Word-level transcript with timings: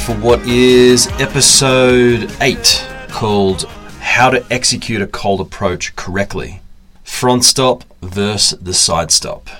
for 0.00 0.14
what 0.16 0.40
is 0.46 1.08
episode 1.20 2.32
8 2.40 2.86
called 3.08 3.64
How 4.00 4.30
to 4.30 4.44
Execute 4.50 5.02
a 5.02 5.06
Cold 5.06 5.42
Approach 5.42 5.94
Correctly 5.94 6.62
Front 7.04 7.44
Stop 7.44 7.84
versus 8.00 8.58
the 8.60 8.72
Side 8.72 9.10
Stop. 9.10 9.50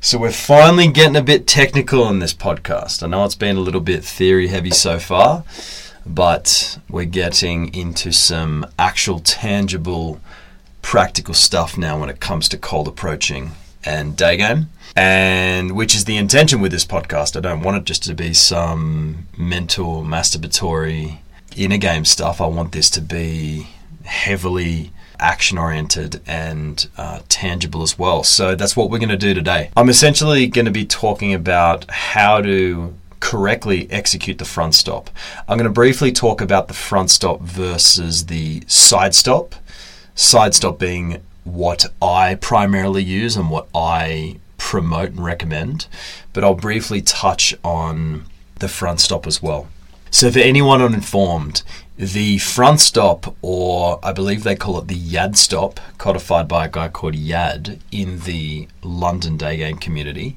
So, 0.00 0.16
we're 0.16 0.32
finally 0.32 0.88
getting 0.88 1.16
a 1.16 1.22
bit 1.22 1.46
technical 1.46 2.08
in 2.08 2.18
this 2.18 2.32
podcast. 2.32 3.02
I 3.02 3.08
know 3.08 3.24
it's 3.24 3.34
been 3.34 3.58
a 3.58 3.60
little 3.60 3.80
bit 3.80 4.02
theory 4.02 4.48
heavy 4.48 4.70
so 4.70 4.98
far, 4.98 5.44
but 6.06 6.78
we're 6.88 7.04
getting 7.04 7.74
into 7.74 8.10
some 8.10 8.64
actual 8.78 9.20
tangible 9.20 10.18
practical 10.80 11.34
stuff 11.34 11.76
now 11.76 12.00
when 12.00 12.08
it 12.08 12.20
comes 12.20 12.48
to 12.48 12.56
cold 12.56 12.88
approaching 12.88 13.50
and 13.84 14.16
day 14.16 14.36
game 14.36 14.68
and 14.96 15.72
which 15.72 15.94
is 15.94 16.04
the 16.04 16.16
intention 16.16 16.60
with 16.60 16.72
this 16.72 16.84
podcast. 16.84 17.36
I 17.36 17.40
don't 17.40 17.62
want 17.62 17.76
it 17.76 17.84
just 17.84 18.02
to 18.04 18.14
be 18.14 18.34
some 18.34 19.26
mental 19.36 20.02
masturbatory 20.02 21.18
inner 21.56 21.78
game 21.78 22.04
stuff. 22.04 22.40
I 22.40 22.46
want 22.46 22.72
this 22.72 22.90
to 22.90 23.00
be 23.00 23.68
heavily 24.04 24.92
action 25.18 25.58
oriented 25.58 26.20
and 26.26 26.88
uh, 26.96 27.20
tangible 27.28 27.82
as 27.82 27.98
well. 27.98 28.24
So 28.24 28.54
that's 28.54 28.76
what 28.76 28.90
we're 28.90 28.98
going 28.98 29.10
to 29.10 29.16
do 29.16 29.34
today. 29.34 29.70
I'm 29.76 29.88
essentially 29.88 30.46
going 30.46 30.64
to 30.64 30.70
be 30.70 30.86
talking 30.86 31.34
about 31.34 31.90
how 31.90 32.40
to 32.40 32.94
correctly 33.20 33.86
execute 33.90 34.38
the 34.38 34.44
front 34.46 34.74
stop. 34.74 35.10
I'm 35.46 35.58
going 35.58 35.68
to 35.68 35.72
briefly 35.72 36.10
talk 36.10 36.40
about 36.40 36.68
the 36.68 36.74
front 36.74 37.10
stop 37.10 37.42
versus 37.42 38.26
the 38.26 38.62
side 38.66 39.14
stop. 39.14 39.54
Side 40.14 40.54
stop 40.54 40.78
being 40.78 41.20
what 41.44 41.86
I 42.00 42.36
primarily 42.36 43.02
use 43.02 43.36
and 43.36 43.50
what 43.50 43.68
I 43.74 44.36
promote 44.58 45.10
and 45.10 45.24
recommend, 45.24 45.86
but 46.32 46.44
I'll 46.44 46.54
briefly 46.54 47.00
touch 47.00 47.54
on 47.64 48.26
the 48.58 48.68
front 48.68 49.00
stop 49.00 49.26
as 49.26 49.42
well. 49.42 49.68
So, 50.10 50.30
for 50.30 50.40
anyone 50.40 50.82
uninformed, 50.82 51.62
the 51.96 52.38
front 52.38 52.80
stop, 52.80 53.36
or 53.42 54.00
I 54.02 54.12
believe 54.12 54.42
they 54.42 54.56
call 54.56 54.78
it 54.78 54.88
the 54.88 54.98
Yad 54.98 55.36
stop, 55.36 55.80
codified 55.98 56.48
by 56.48 56.66
a 56.66 56.68
guy 56.68 56.88
called 56.88 57.14
Yad 57.14 57.78
in 57.92 58.20
the 58.20 58.68
London 58.82 59.36
day 59.36 59.58
game 59.58 59.76
community, 59.76 60.36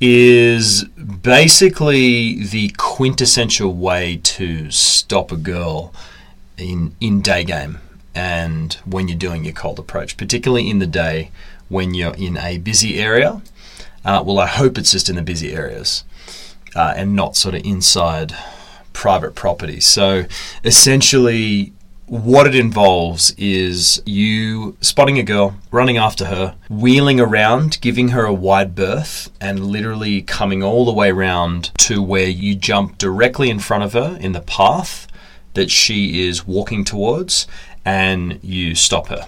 is 0.00 0.84
basically 0.84 2.44
the 2.44 2.70
quintessential 2.76 3.72
way 3.74 4.20
to 4.22 4.70
stop 4.70 5.32
a 5.32 5.36
girl 5.36 5.92
in, 6.56 6.94
in 7.00 7.20
day 7.20 7.44
game 7.44 7.78
and 8.14 8.74
when 8.84 9.08
you're 9.08 9.18
doing 9.18 9.44
your 9.44 9.54
cold 9.54 9.78
approach, 9.78 10.16
particularly 10.16 10.68
in 10.68 10.78
the 10.78 10.86
day 10.86 11.30
when 11.68 11.94
you're 11.94 12.14
in 12.14 12.36
a 12.36 12.58
busy 12.58 13.00
area 13.00 13.42
uh, 14.04 14.22
well, 14.24 14.38
I 14.38 14.46
hope 14.46 14.76
it's 14.76 14.92
just 14.92 15.08
in 15.08 15.16
the 15.16 15.22
busy 15.22 15.52
areas 15.52 16.04
uh, 16.76 16.92
and 16.96 17.16
not 17.16 17.36
sort 17.36 17.54
of 17.54 17.64
inside 17.64 18.34
private 18.92 19.34
property. 19.34 19.80
So 19.80 20.24
essentially, 20.62 21.72
what 22.06 22.46
it 22.46 22.54
involves 22.54 23.34
is 23.38 24.02
you 24.04 24.76
spotting 24.82 25.18
a 25.18 25.22
girl, 25.22 25.56
running 25.70 25.96
after 25.96 26.26
her, 26.26 26.54
wheeling 26.68 27.18
around, 27.18 27.80
giving 27.80 28.08
her 28.08 28.26
a 28.26 28.32
wide 28.32 28.74
berth, 28.74 29.30
and 29.40 29.66
literally 29.66 30.20
coming 30.20 30.62
all 30.62 30.84
the 30.84 30.92
way 30.92 31.10
around 31.10 31.70
to 31.78 32.02
where 32.02 32.28
you 32.28 32.54
jump 32.54 32.98
directly 32.98 33.48
in 33.48 33.58
front 33.58 33.84
of 33.84 33.94
her 33.94 34.18
in 34.20 34.32
the 34.32 34.40
path 34.40 35.06
that 35.54 35.70
she 35.70 36.28
is 36.28 36.46
walking 36.46 36.84
towards, 36.84 37.46
and 37.84 38.38
you 38.42 38.74
stop 38.74 39.08
her. 39.08 39.26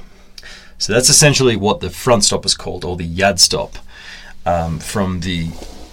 So 0.78 0.93
that's 0.93 1.09
essentially 1.09 1.56
what 1.56 1.81
the 1.81 1.91
front 1.91 2.25
stop 2.25 2.44
is 2.44 2.55
called, 2.55 2.84
or 2.84 2.97
the 2.97 3.09
yad 3.09 3.39
stop 3.39 3.77
um, 4.44 4.78
from 4.78 5.21
the 5.21 5.50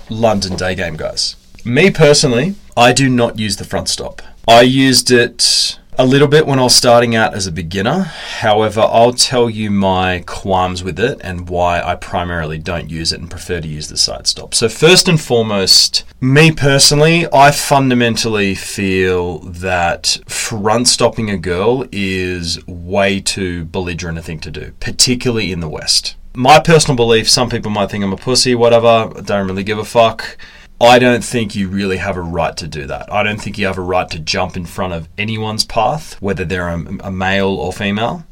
London 0.09 0.55
day 0.55 0.75
game 0.75 0.97
guys. 0.97 1.35
Me 1.65 1.89
personally, 1.89 2.55
I 2.75 2.91
do 2.91 3.09
not 3.09 3.39
use 3.39 3.55
the 3.57 3.63
front 3.63 3.87
stop. 3.87 4.21
I 4.47 4.61
used 4.61 5.09
it 5.11 5.79
a 5.97 6.05
little 6.05 6.27
bit 6.27 6.45
when 6.47 6.59
I 6.59 6.63
was 6.63 6.75
starting 6.75 7.15
out 7.15 7.33
as 7.33 7.47
a 7.47 7.51
beginner. 7.51 8.03
However, 8.03 8.81
I'll 8.81 9.13
tell 9.13 9.49
you 9.49 9.69
my 9.71 10.23
qualms 10.25 10.83
with 10.83 10.99
it 10.99 11.19
and 11.21 11.49
why 11.49 11.81
I 11.81 11.95
primarily 11.95 12.57
don't 12.57 12.89
use 12.89 13.11
it 13.11 13.19
and 13.19 13.29
prefer 13.29 13.61
to 13.61 13.67
use 13.67 13.87
the 13.87 13.97
side 13.97 14.27
stop. 14.27 14.53
So, 14.53 14.69
first 14.69 15.07
and 15.07 15.19
foremost, 15.19 16.03
me 16.19 16.51
personally, 16.51 17.27
I 17.31 17.51
fundamentally 17.51 18.55
feel 18.55 19.39
that 19.39 20.19
front 20.27 20.87
stopping 20.87 21.29
a 21.29 21.37
girl 21.37 21.85
is 21.91 22.65
way 22.67 23.19
too 23.19 23.65
belligerent 23.65 24.17
a 24.17 24.21
thing 24.21 24.39
to 24.39 24.51
do, 24.51 24.73
particularly 24.79 25.51
in 25.51 25.59
the 25.59 25.69
West 25.69 26.15
my 26.35 26.59
personal 26.59 26.95
belief, 26.95 27.29
some 27.29 27.49
people 27.49 27.69
might 27.69 27.91
think 27.91 28.03
I'm 28.03 28.13
a 28.13 28.17
pussy, 28.17 28.55
whatever, 28.55 28.87
I 29.15 29.21
don't 29.21 29.47
really 29.47 29.63
give 29.63 29.77
a 29.77 29.85
fuck. 29.85 30.37
I 30.83 30.99
don't 30.99 31.23
think 31.23 31.55
you 31.55 31.67
really 31.67 31.97
have 31.97 32.17
a 32.17 32.21
right 32.21 32.55
to 32.57 32.67
do 32.67 32.85
that. 32.87 33.11
I 33.11 33.23
don't 33.23 33.41
think 33.41 33.57
you 33.57 33.65
have 33.67 33.77
a 33.77 33.81
right 33.81 34.09
to 34.09 34.19
jump 34.19 34.55
in 34.57 34.65
front 34.65 34.93
of 34.93 35.09
anyone's 35.17 35.65
path, 35.65 36.21
whether 36.21 36.45
they're 36.45 36.69
a, 36.69 36.97
a 37.03 37.11
male 37.11 37.49
or 37.49 37.73
female. 37.73 38.25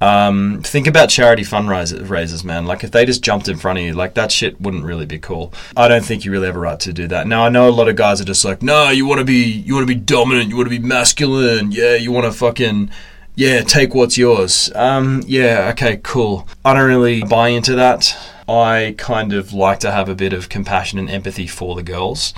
Um, 0.00 0.62
think 0.62 0.86
about 0.86 1.08
charity 1.08 1.42
fundraisers, 1.42 2.44
man. 2.44 2.66
Like 2.66 2.84
if 2.84 2.92
they 2.92 3.04
just 3.04 3.22
jumped 3.22 3.48
in 3.48 3.56
front 3.56 3.78
of 3.78 3.84
you, 3.84 3.94
like 3.94 4.14
that 4.14 4.30
shit 4.30 4.60
wouldn't 4.60 4.84
really 4.84 5.06
be 5.06 5.18
cool. 5.18 5.52
I 5.76 5.88
don't 5.88 6.04
think 6.04 6.24
you 6.24 6.30
really 6.30 6.46
have 6.46 6.56
a 6.56 6.60
right 6.60 6.78
to 6.80 6.92
do 6.92 7.08
that. 7.08 7.26
Now 7.26 7.44
I 7.44 7.48
know 7.48 7.68
a 7.68 7.70
lot 7.70 7.88
of 7.88 7.96
guys 7.96 8.20
are 8.20 8.24
just 8.24 8.44
like, 8.44 8.62
no, 8.62 8.90
you 8.90 9.06
want 9.06 9.18
to 9.18 9.24
be, 9.24 9.44
you 9.44 9.74
want 9.74 9.88
to 9.88 9.92
be 9.92 10.00
dominant, 10.00 10.50
you 10.50 10.56
want 10.56 10.66
to 10.66 10.78
be 10.78 10.84
masculine, 10.84 11.72
yeah, 11.72 11.96
you 11.96 12.12
want 12.12 12.26
to 12.26 12.32
fucking 12.32 12.90
yeah, 13.38 13.62
take 13.62 13.94
what's 13.94 14.18
yours. 14.18 14.68
Um, 14.74 15.22
yeah, 15.24 15.68
okay, 15.72 16.00
cool. 16.02 16.48
I 16.64 16.74
don't 16.74 16.88
really 16.88 17.22
buy 17.22 17.50
into 17.50 17.76
that. 17.76 18.16
I 18.48 18.94
kind 18.96 19.32
of 19.32 19.52
like 19.52 19.80
to 19.80 19.90
have 19.90 20.08
a 20.08 20.14
bit 20.14 20.32
of 20.32 20.48
compassion 20.48 20.98
and 20.98 21.10
empathy 21.10 21.46
for 21.46 21.74
the 21.74 21.82
girls, 21.82 22.32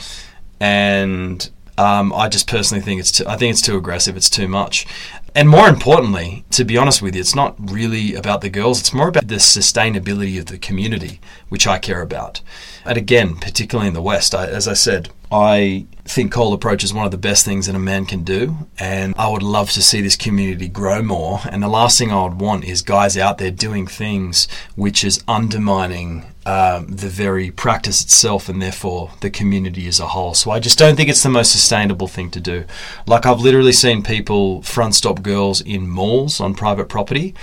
and 0.58 1.48
um, 1.78 2.12
I 2.12 2.28
just 2.28 2.46
personally 2.46 2.82
think 2.82 3.00
it's 3.00 3.10
too, 3.12 3.24
I 3.26 3.36
think 3.36 3.52
it's 3.52 3.62
too 3.62 3.76
aggressive. 3.76 4.16
It's 4.16 4.28
too 4.28 4.48
much. 4.48 4.86
And 5.34 5.48
more 5.48 5.68
importantly, 5.68 6.44
to 6.50 6.64
be 6.64 6.76
honest 6.76 7.02
with 7.02 7.14
you, 7.14 7.20
it's 7.20 7.34
not 7.34 7.54
really 7.70 8.14
about 8.14 8.40
the 8.40 8.50
girls. 8.50 8.80
It's 8.80 8.92
more 8.92 9.08
about 9.08 9.28
the 9.28 9.36
sustainability 9.36 10.38
of 10.38 10.46
the 10.46 10.58
community, 10.58 11.20
which 11.48 11.66
I 11.66 11.78
care 11.78 12.02
about. 12.02 12.40
And 12.84 12.98
again, 12.98 13.36
particularly 13.36 13.88
in 13.88 13.94
the 13.94 14.02
West, 14.02 14.34
I, 14.34 14.46
as 14.46 14.66
I 14.66 14.74
said, 14.74 15.10
I 15.30 15.86
think 16.04 16.32
cold 16.32 16.54
approach 16.54 16.82
is 16.82 16.92
one 16.92 17.04
of 17.04 17.12
the 17.12 17.18
best 17.18 17.44
things 17.44 17.66
that 17.66 17.76
a 17.76 17.78
man 17.78 18.04
can 18.04 18.24
do, 18.24 18.68
and 18.78 19.14
I 19.16 19.28
would 19.28 19.44
love 19.44 19.70
to 19.72 19.82
see 19.82 20.00
this 20.00 20.16
community 20.16 20.66
grow 20.66 21.02
more. 21.02 21.40
And 21.48 21.62
the 21.62 21.68
last 21.68 21.98
thing 21.98 22.10
I 22.10 22.24
would 22.24 22.40
want 22.40 22.64
is 22.64 22.82
guys 22.82 23.16
out 23.16 23.38
there 23.38 23.52
doing 23.52 23.86
things 23.86 24.48
which 24.74 25.04
is 25.04 25.22
undermining 25.28 26.26
um, 26.50 26.88
the 26.88 27.08
very 27.08 27.52
practice 27.52 28.02
itself 28.02 28.48
and 28.48 28.60
therefore 28.60 29.12
the 29.20 29.30
community 29.30 29.86
as 29.86 30.00
a 30.00 30.08
whole. 30.08 30.34
So 30.34 30.50
I 30.50 30.58
just 30.58 30.78
don't 30.78 30.96
think 30.96 31.08
it's 31.08 31.22
the 31.22 31.28
most 31.28 31.52
sustainable 31.52 32.08
thing 32.08 32.28
to 32.32 32.40
do. 32.40 32.64
Like 33.06 33.24
I've 33.24 33.38
literally 33.38 33.72
seen 33.72 34.02
people 34.02 34.60
front 34.62 34.96
stop 34.96 35.22
girls 35.22 35.60
in 35.60 35.88
malls 35.88 36.40
on 36.40 36.54
private 36.54 36.88
property. 36.88 37.34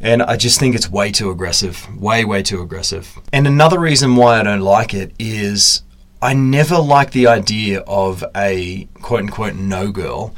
And 0.00 0.20
I 0.20 0.36
just 0.36 0.58
think 0.58 0.74
it's 0.74 0.90
way 0.90 1.12
too 1.12 1.30
aggressive. 1.30 1.86
Way, 1.96 2.24
way 2.24 2.42
too 2.42 2.60
aggressive. 2.60 3.16
And 3.32 3.46
another 3.46 3.78
reason 3.78 4.16
why 4.16 4.40
I 4.40 4.42
don't 4.42 4.60
like 4.60 4.92
it 4.92 5.12
is 5.16 5.82
I 6.20 6.34
never 6.34 6.76
like 6.78 7.12
the 7.12 7.28
idea 7.28 7.80
of 7.86 8.24
a 8.34 8.88
quote 9.00 9.20
unquote 9.20 9.54
no 9.54 9.92
girl 9.92 10.34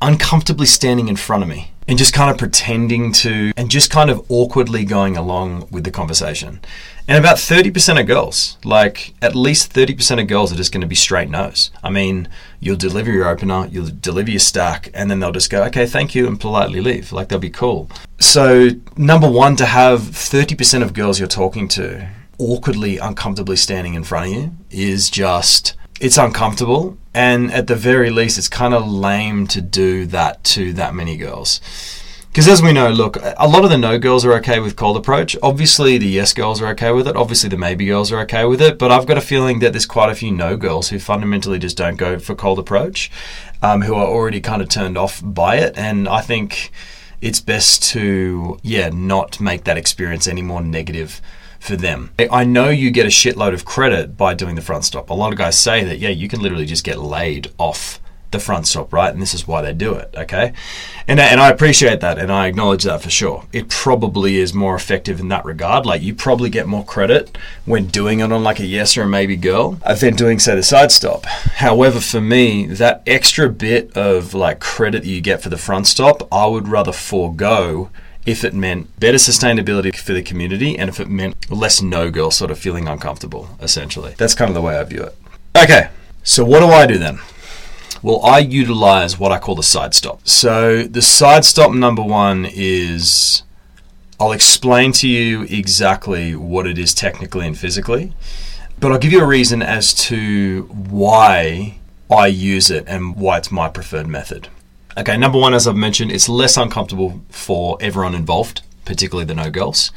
uncomfortably 0.00 0.66
standing 0.66 1.08
in 1.08 1.16
front 1.16 1.42
of 1.42 1.48
me 1.48 1.72
and 1.88 1.98
just 1.98 2.14
kind 2.14 2.30
of 2.30 2.38
pretending 2.38 3.12
to 3.12 3.52
and 3.56 3.70
just 3.70 3.90
kind 3.90 4.10
of 4.10 4.24
awkwardly 4.28 4.84
going 4.84 5.16
along 5.16 5.66
with 5.70 5.84
the 5.84 5.90
conversation. 5.90 6.60
And 7.08 7.18
about 7.18 7.36
30% 7.36 8.00
of 8.00 8.06
girls, 8.06 8.58
like 8.64 9.14
at 9.20 9.34
least 9.34 9.72
30% 9.74 10.20
of 10.20 10.28
girls 10.28 10.52
are 10.52 10.56
just 10.56 10.72
going 10.72 10.82
to 10.82 10.86
be 10.86 10.94
straight 10.94 11.28
no's. 11.28 11.70
I 11.82 11.90
mean, 11.90 12.28
you'll 12.60 12.76
deliver 12.76 13.10
your 13.10 13.28
opener, 13.28 13.66
you'll 13.66 13.90
deliver 14.00 14.30
your 14.30 14.40
stack, 14.40 14.88
and 14.94 15.10
then 15.10 15.18
they'll 15.20 15.32
just 15.32 15.50
go, 15.50 15.64
okay, 15.64 15.86
thank 15.86 16.14
you, 16.14 16.26
and 16.26 16.38
politely 16.38 16.80
leave. 16.80 17.12
Like, 17.12 17.28
they'll 17.28 17.38
be 17.38 17.50
cool. 17.50 17.90
So, 18.20 18.70
number 18.96 19.28
one, 19.28 19.56
to 19.56 19.66
have 19.66 20.00
30% 20.00 20.82
of 20.82 20.94
girls 20.94 21.18
you're 21.18 21.28
talking 21.28 21.66
to 21.68 22.08
awkwardly, 22.38 22.98
uncomfortably 22.98 23.56
standing 23.56 23.94
in 23.94 24.04
front 24.04 24.26
of 24.26 24.32
you 24.32 24.52
is 24.70 25.10
just, 25.10 25.74
it's 26.00 26.18
uncomfortable. 26.18 26.96
And 27.14 27.52
at 27.52 27.66
the 27.66 27.76
very 27.76 28.10
least, 28.10 28.38
it's 28.38 28.48
kind 28.48 28.74
of 28.74 28.88
lame 28.88 29.46
to 29.48 29.60
do 29.60 30.06
that 30.06 30.42
to 30.44 30.72
that 30.74 30.94
many 30.94 31.16
girls. 31.16 31.60
Because 32.32 32.48
as 32.48 32.62
we 32.62 32.72
know, 32.72 32.88
look, 32.88 33.18
a 33.36 33.46
lot 33.46 33.62
of 33.62 33.68
the 33.68 33.76
no 33.76 33.98
girls 33.98 34.24
are 34.24 34.32
okay 34.36 34.58
with 34.58 34.74
cold 34.74 34.96
approach. 34.96 35.36
Obviously, 35.42 35.98
the 35.98 36.08
yes 36.08 36.32
girls 36.32 36.62
are 36.62 36.68
okay 36.68 36.90
with 36.90 37.06
it. 37.06 37.14
Obviously, 37.14 37.50
the 37.50 37.58
maybe 37.58 37.84
girls 37.84 38.10
are 38.10 38.20
okay 38.20 38.46
with 38.46 38.62
it. 38.62 38.78
But 38.78 38.90
I've 38.90 39.04
got 39.04 39.18
a 39.18 39.20
feeling 39.20 39.58
that 39.58 39.74
there's 39.74 39.84
quite 39.84 40.10
a 40.10 40.14
few 40.14 40.32
no 40.32 40.56
girls 40.56 40.88
who 40.88 40.98
fundamentally 40.98 41.58
just 41.58 41.76
don't 41.76 41.96
go 41.96 42.18
for 42.18 42.34
cold 42.34 42.58
approach, 42.58 43.10
um, 43.60 43.82
who 43.82 43.94
are 43.94 44.06
already 44.06 44.40
kind 44.40 44.62
of 44.62 44.70
turned 44.70 44.96
off 44.96 45.20
by 45.22 45.56
it. 45.56 45.76
And 45.76 46.08
I 46.08 46.22
think 46.22 46.72
it's 47.20 47.42
best 47.42 47.82
to, 47.90 48.58
yeah, 48.62 48.88
not 48.88 49.38
make 49.38 49.64
that 49.64 49.76
experience 49.76 50.26
any 50.26 50.40
more 50.40 50.62
negative 50.62 51.20
for 51.60 51.76
them. 51.76 52.12
I 52.18 52.44
know 52.44 52.70
you 52.70 52.90
get 52.90 53.04
a 53.04 53.10
shitload 53.10 53.52
of 53.52 53.66
credit 53.66 54.16
by 54.16 54.32
doing 54.32 54.54
the 54.54 54.62
front 54.62 54.86
stop. 54.86 55.10
A 55.10 55.14
lot 55.14 55.32
of 55.32 55.38
guys 55.38 55.58
say 55.58 55.84
that, 55.84 55.98
yeah, 55.98 56.08
you 56.08 56.28
can 56.28 56.40
literally 56.40 56.64
just 56.64 56.82
get 56.82 56.98
laid 56.98 57.52
off 57.58 58.00
the 58.32 58.38
front 58.38 58.66
stop, 58.66 58.92
right? 58.92 59.12
And 59.12 59.22
this 59.22 59.34
is 59.34 59.46
why 59.46 59.62
they 59.62 59.72
do 59.72 59.94
it, 59.94 60.14
okay? 60.16 60.52
And, 61.06 61.20
and 61.20 61.40
I 61.40 61.50
appreciate 61.50 62.00
that 62.00 62.18
and 62.18 62.32
I 62.32 62.46
acknowledge 62.48 62.84
that 62.84 63.02
for 63.02 63.10
sure. 63.10 63.44
It 63.52 63.68
probably 63.68 64.38
is 64.38 64.52
more 64.52 64.74
effective 64.74 65.20
in 65.20 65.28
that 65.28 65.44
regard. 65.44 65.86
Like, 65.86 66.02
you 66.02 66.14
probably 66.14 66.50
get 66.50 66.66
more 66.66 66.84
credit 66.84 67.36
when 67.64 67.86
doing 67.86 68.20
it 68.20 68.32
on 68.32 68.42
like 68.42 68.60
a 68.60 68.66
yes 68.66 68.96
or 68.96 69.02
a 69.02 69.08
maybe 69.08 69.36
girl 69.36 69.78
than 70.00 70.16
doing, 70.16 70.38
say, 70.38 70.54
the 70.54 70.62
side 70.62 70.92
stop. 70.92 71.24
However, 71.26 72.00
for 72.00 72.20
me, 72.20 72.66
that 72.66 73.02
extra 73.06 73.48
bit 73.48 73.96
of 73.96 74.34
like 74.34 74.60
credit 74.60 75.02
that 75.02 75.08
you 75.08 75.20
get 75.20 75.42
for 75.42 75.48
the 75.48 75.58
front 75.58 75.86
stop, 75.86 76.26
I 76.32 76.46
would 76.46 76.68
rather 76.68 76.92
forego 76.92 77.90
if 78.24 78.44
it 78.44 78.54
meant 78.54 78.98
better 79.00 79.18
sustainability 79.18 79.94
for 79.96 80.12
the 80.12 80.22
community 80.22 80.78
and 80.78 80.88
if 80.88 81.00
it 81.00 81.08
meant 81.08 81.50
less 81.50 81.82
no 81.82 82.10
girl 82.10 82.30
sort 82.30 82.50
of 82.50 82.58
feeling 82.58 82.88
uncomfortable, 82.88 83.48
essentially. 83.60 84.14
That's 84.16 84.34
kind 84.34 84.48
of 84.48 84.54
the 84.54 84.62
way 84.62 84.78
I 84.78 84.84
view 84.84 85.02
it. 85.02 85.16
Okay, 85.56 85.88
so 86.22 86.44
what 86.44 86.60
do 86.60 86.66
I 86.66 86.86
do 86.86 86.98
then? 86.98 87.18
Well, 88.02 88.20
I 88.24 88.40
utilize 88.40 89.18
what 89.18 89.30
I 89.30 89.38
call 89.38 89.54
the 89.54 89.62
side 89.62 89.94
stop. 89.94 90.26
So, 90.26 90.82
the 90.82 91.02
side 91.02 91.44
stop 91.44 91.72
number 91.72 92.02
one 92.02 92.46
is 92.50 93.44
I'll 94.18 94.32
explain 94.32 94.90
to 94.92 95.08
you 95.08 95.42
exactly 95.44 96.34
what 96.34 96.66
it 96.66 96.78
is 96.78 96.94
technically 96.94 97.46
and 97.46 97.56
physically, 97.56 98.12
but 98.80 98.90
I'll 98.90 98.98
give 98.98 99.12
you 99.12 99.22
a 99.22 99.26
reason 99.26 99.62
as 99.62 99.94
to 100.06 100.62
why 100.64 101.78
I 102.10 102.26
use 102.26 102.70
it 102.70 102.84
and 102.88 103.14
why 103.14 103.38
it's 103.38 103.52
my 103.52 103.68
preferred 103.68 104.08
method. 104.08 104.48
Okay, 104.98 105.16
number 105.16 105.38
one, 105.38 105.54
as 105.54 105.66
I've 105.66 105.76
mentioned, 105.76 106.10
it's 106.12 106.28
less 106.28 106.56
uncomfortable 106.56 107.22
for 107.30 107.78
everyone 107.80 108.14
involved, 108.14 108.62
particularly 108.84 109.24
the 109.24 109.34
no 109.34 109.48
girls. 109.48 109.92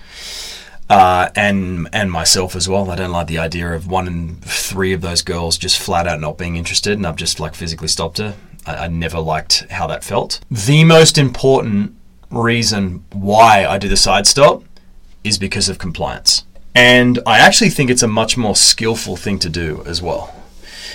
Uh, 0.88 1.30
and 1.36 1.90
and 1.94 2.12
myself 2.12 2.56
as 2.56 2.70
well. 2.70 2.92
I 2.92 2.96
don't 2.96 3.12
like 3.12 3.26
the 3.26 3.40
idea 3.40 3.74
of 3.74 3.88
one 3.88 4.08
in 4.08 4.36
three 4.42 4.94
of 4.94 5.02
those 5.02 5.24
girls 5.24 5.58
just 5.58 5.80
flat 5.80 6.08
out 6.08 6.22
not 6.22 6.38
being 6.38 6.56
interested, 6.58 6.94
and 6.94 7.08
I've 7.08 7.16
just 7.16 7.40
like 7.40 7.56
physically 7.56 7.88
stopped 7.88 8.20
her. 8.20 8.36
I, 8.68 8.76
I 8.76 8.88
never 8.88 9.20
liked 9.20 9.66
how 9.72 9.88
that 9.88 10.04
felt. 10.04 10.42
The 10.52 10.84
most 10.84 11.18
important 11.18 11.96
reason 12.30 13.04
why 13.12 13.66
I 13.66 13.80
do 13.80 13.90
the 13.90 13.98
side 13.98 14.28
stop 14.28 14.64
is 15.24 15.40
because 15.40 15.70
of 15.70 15.80
compliance, 15.80 16.46
and 16.76 17.18
I 17.26 17.40
actually 17.40 17.72
think 17.72 17.90
it's 17.90 18.04
a 18.04 18.08
much 18.08 18.38
more 18.38 18.56
skillful 18.56 19.16
thing 19.16 19.40
to 19.40 19.50
do 19.50 19.82
as 19.88 20.04
well. 20.04 20.36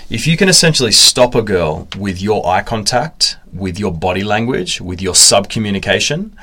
If 0.08 0.24
you 0.24 0.36
can 0.36 0.48
essentially 0.48 0.92
stop 0.92 1.34
a 1.34 1.42
girl 1.42 1.88
with 1.98 2.22
your 2.22 2.46
eye 2.46 2.62
contact, 2.62 3.38
with 3.52 3.78
your 3.78 3.92
body 3.92 4.22
language, 4.22 4.80
with 4.80 5.00
your 5.00 5.16
sub 5.16 5.48
communication, 5.48 6.36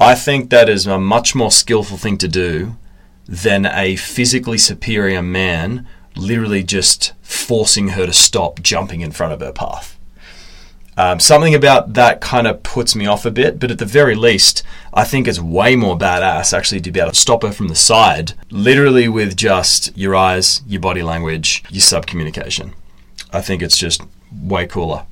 I 0.00 0.14
think 0.14 0.48
that 0.50 0.70
is 0.70 0.86
a 0.86 0.98
much 0.98 1.34
more 1.34 1.50
skillful 1.50 1.98
thing 1.98 2.16
to 2.18 2.28
do 2.28 2.76
than 3.26 3.66
a 3.66 3.96
physically 3.96 4.58
superior 4.58 5.22
man 5.22 5.86
literally 6.16 6.62
just 6.62 7.12
forcing 7.22 7.88
her 7.88 8.06
to 8.06 8.12
stop 8.12 8.60
jumping 8.62 9.00
in 9.00 9.12
front 9.12 9.32
of 9.32 9.40
her 9.40 9.52
path. 9.52 9.98
Um, 10.96 11.18
something 11.18 11.54
about 11.54 11.94
that 11.94 12.20
kind 12.20 12.46
of 12.46 12.62
puts 12.62 12.94
me 12.94 13.06
off 13.06 13.26
a 13.26 13.30
bit, 13.30 13.58
but 13.58 13.70
at 13.70 13.78
the 13.78 13.84
very 13.84 14.14
least, 14.14 14.62
I 14.92 15.02
think 15.02 15.26
it's 15.26 15.40
way 15.40 15.74
more 15.74 15.98
badass 15.98 16.56
actually 16.56 16.80
to 16.82 16.92
be 16.92 17.00
able 17.00 17.10
to 17.10 17.16
stop 17.16 17.42
her 17.42 17.50
from 17.50 17.66
the 17.66 17.74
side, 17.74 18.34
literally 18.50 19.08
with 19.08 19.36
just 19.36 19.96
your 19.96 20.14
eyes, 20.14 20.62
your 20.68 20.80
body 20.80 21.02
language, 21.02 21.64
your 21.68 21.80
sub 21.80 22.06
communication. 22.06 22.74
I 23.32 23.40
think 23.40 23.60
it's 23.60 23.76
just 23.76 24.02
way 24.32 24.66
cooler. 24.66 25.04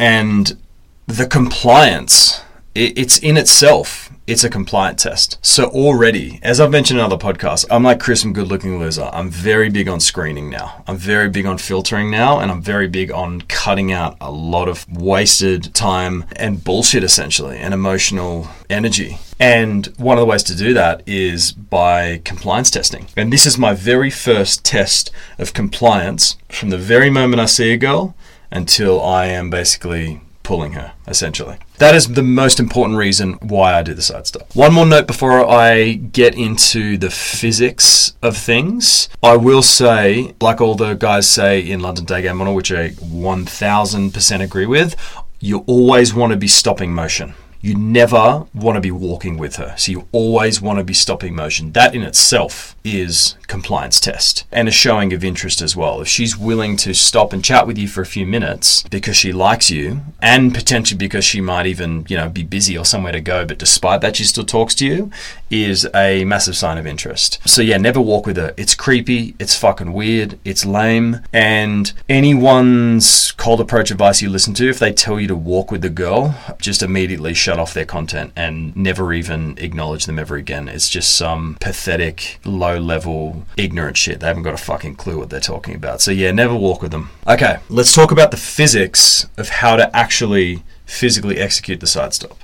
And 0.00 0.58
the 1.06 1.26
compliance, 1.26 2.42
it's 2.74 3.18
in 3.18 3.36
itself, 3.36 4.10
it's 4.26 4.42
a 4.42 4.50
compliant 4.50 4.98
test. 4.98 5.38
So 5.42 5.66
already, 5.66 6.40
as 6.42 6.60
I've 6.60 6.70
mentioned 6.70 6.98
in 6.98 7.04
other 7.04 7.16
podcasts, 7.16 7.64
I'm 7.70 7.82
like 7.82 8.00
Chris 8.00 8.22
from 8.22 8.32
Good 8.32 8.48
Looking 8.48 8.78
Loser. 8.78 9.10
I'm 9.12 9.28
very 9.30 9.68
big 9.68 9.86
on 9.86 10.00
screening 10.00 10.50
now. 10.50 10.82
I'm 10.86 10.96
very 10.96 11.28
big 11.28 11.46
on 11.46 11.58
filtering 11.58 12.10
now, 12.10 12.40
and 12.40 12.50
I'm 12.50 12.62
very 12.62 12.88
big 12.88 13.12
on 13.12 13.42
cutting 13.42 13.92
out 13.92 14.16
a 14.20 14.30
lot 14.30 14.68
of 14.68 14.90
wasted 14.90 15.74
time 15.74 16.24
and 16.36 16.64
bullshit, 16.64 17.04
essentially, 17.04 17.58
and 17.58 17.74
emotional 17.74 18.48
energy. 18.68 19.18
And 19.38 19.86
one 19.96 20.16
of 20.16 20.22
the 20.22 20.26
ways 20.26 20.42
to 20.44 20.56
do 20.56 20.74
that 20.74 21.02
is 21.06 21.52
by 21.52 22.22
compliance 22.24 22.70
testing. 22.70 23.06
And 23.16 23.32
this 23.32 23.46
is 23.46 23.58
my 23.58 23.74
very 23.74 24.10
first 24.10 24.64
test 24.64 25.10
of 25.38 25.52
compliance 25.52 26.36
from 26.48 26.70
the 26.70 26.78
very 26.78 27.10
moment 27.10 27.40
I 27.40 27.46
see 27.46 27.72
a 27.72 27.76
girl 27.76 28.16
until 28.50 29.02
I 29.02 29.26
am 29.26 29.50
basically 29.50 30.20
pulling 30.44 30.72
her, 30.72 30.92
essentially. 31.08 31.56
That 31.78 31.96
is 31.96 32.06
the 32.06 32.22
most 32.22 32.60
important 32.60 32.96
reason 32.96 33.32
why 33.34 33.74
I 33.74 33.82
do 33.82 33.94
the 33.94 34.02
side 34.02 34.28
stop. 34.28 34.54
One 34.54 34.72
more 34.72 34.86
note 34.86 35.08
before 35.08 35.44
I 35.44 35.94
get 35.94 36.36
into 36.36 36.96
the 36.96 37.10
physics 37.10 38.16
of 38.22 38.36
things. 38.36 39.08
I 39.22 39.36
will 39.36 39.62
say, 39.62 40.34
like 40.40 40.60
all 40.60 40.76
the 40.76 40.94
guys 40.94 41.28
say 41.28 41.60
in 41.60 41.80
London 41.80 42.04
Day 42.04 42.22
Game 42.22 42.36
Model, 42.36 42.54
which 42.54 42.70
I 42.70 42.90
1000% 42.90 44.40
agree 44.40 44.66
with, 44.66 44.94
you 45.40 45.58
always 45.66 46.14
want 46.14 46.30
to 46.30 46.36
be 46.36 46.48
stopping 46.48 46.94
motion 46.94 47.34
you 47.64 47.74
never 47.74 48.46
want 48.52 48.76
to 48.76 48.80
be 48.80 48.90
walking 48.90 49.38
with 49.38 49.56
her. 49.56 49.74
So 49.78 49.90
you 49.90 50.06
always 50.12 50.60
want 50.60 50.78
to 50.78 50.84
be 50.84 50.92
stopping 50.92 51.34
motion. 51.34 51.72
That 51.72 51.94
in 51.94 52.02
itself 52.02 52.76
is 52.84 53.36
compliance 53.46 53.98
test 53.98 54.44
and 54.52 54.68
a 54.68 54.70
showing 54.70 55.14
of 55.14 55.24
interest 55.24 55.62
as 55.62 55.74
well. 55.74 56.02
If 56.02 56.08
she's 56.08 56.36
willing 56.36 56.76
to 56.78 56.92
stop 56.92 57.32
and 57.32 57.42
chat 57.42 57.66
with 57.66 57.78
you 57.78 57.88
for 57.88 58.02
a 58.02 58.06
few 58.06 58.26
minutes 58.26 58.82
because 58.82 59.16
she 59.16 59.32
likes 59.32 59.70
you 59.70 60.02
and 60.20 60.52
potentially 60.52 60.98
because 60.98 61.24
she 61.24 61.40
might 61.40 61.64
even, 61.64 62.04
you 62.06 62.18
know, 62.18 62.28
be 62.28 62.42
busy 62.42 62.76
or 62.76 62.84
somewhere 62.84 63.12
to 63.12 63.22
go, 63.22 63.46
but 63.46 63.58
despite 63.58 64.02
that 64.02 64.16
she 64.16 64.24
still 64.24 64.44
talks 64.44 64.74
to 64.74 64.86
you, 64.86 65.10
is 65.50 65.88
a 65.94 66.24
massive 66.24 66.56
sign 66.56 66.76
of 66.76 66.86
interest. 66.86 67.38
So 67.46 67.62
yeah, 67.62 67.78
never 67.78 68.00
walk 68.00 68.26
with 68.26 68.36
her. 68.36 68.52
It's 68.58 68.74
creepy, 68.74 69.36
it's 69.38 69.56
fucking 69.56 69.94
weird, 69.94 70.38
it's 70.44 70.66
lame, 70.66 71.20
and 71.32 71.92
anyone's 72.10 73.32
cold 73.32 73.60
approach 73.60 73.90
advice 73.90 74.20
you 74.20 74.28
listen 74.28 74.52
to, 74.54 74.68
if 74.68 74.78
they 74.78 74.92
tell 74.92 75.18
you 75.18 75.28
to 75.28 75.36
walk 75.36 75.70
with 75.70 75.80
the 75.80 75.88
girl, 75.88 76.34
just 76.60 76.82
immediately 76.82 77.32
shut 77.54 77.60
off 77.60 77.72
their 77.72 77.84
content 77.84 78.32
and 78.34 78.74
never 78.74 79.12
even 79.12 79.56
acknowledge 79.58 80.06
them 80.06 80.18
ever 80.18 80.34
again. 80.34 80.66
It's 80.68 80.88
just 80.88 81.16
some 81.16 81.56
pathetic, 81.60 82.40
low 82.44 82.80
level, 82.80 83.44
ignorant 83.56 83.96
shit. 83.96 84.18
They 84.18 84.26
haven't 84.26 84.42
got 84.42 84.54
a 84.54 84.64
fucking 84.64 84.96
clue 84.96 85.18
what 85.18 85.30
they're 85.30 85.38
talking 85.38 85.76
about. 85.76 86.00
So 86.00 86.10
yeah, 86.10 86.32
never 86.32 86.56
walk 86.56 86.82
with 86.82 86.90
them. 86.90 87.10
Okay, 87.28 87.58
let's 87.68 87.92
talk 87.94 88.10
about 88.10 88.32
the 88.32 88.36
physics 88.36 89.28
of 89.36 89.50
how 89.50 89.76
to 89.76 89.94
actually 89.94 90.64
physically 90.84 91.38
execute 91.38 91.78
the 91.78 91.86
side 91.86 92.12
stop. 92.12 92.36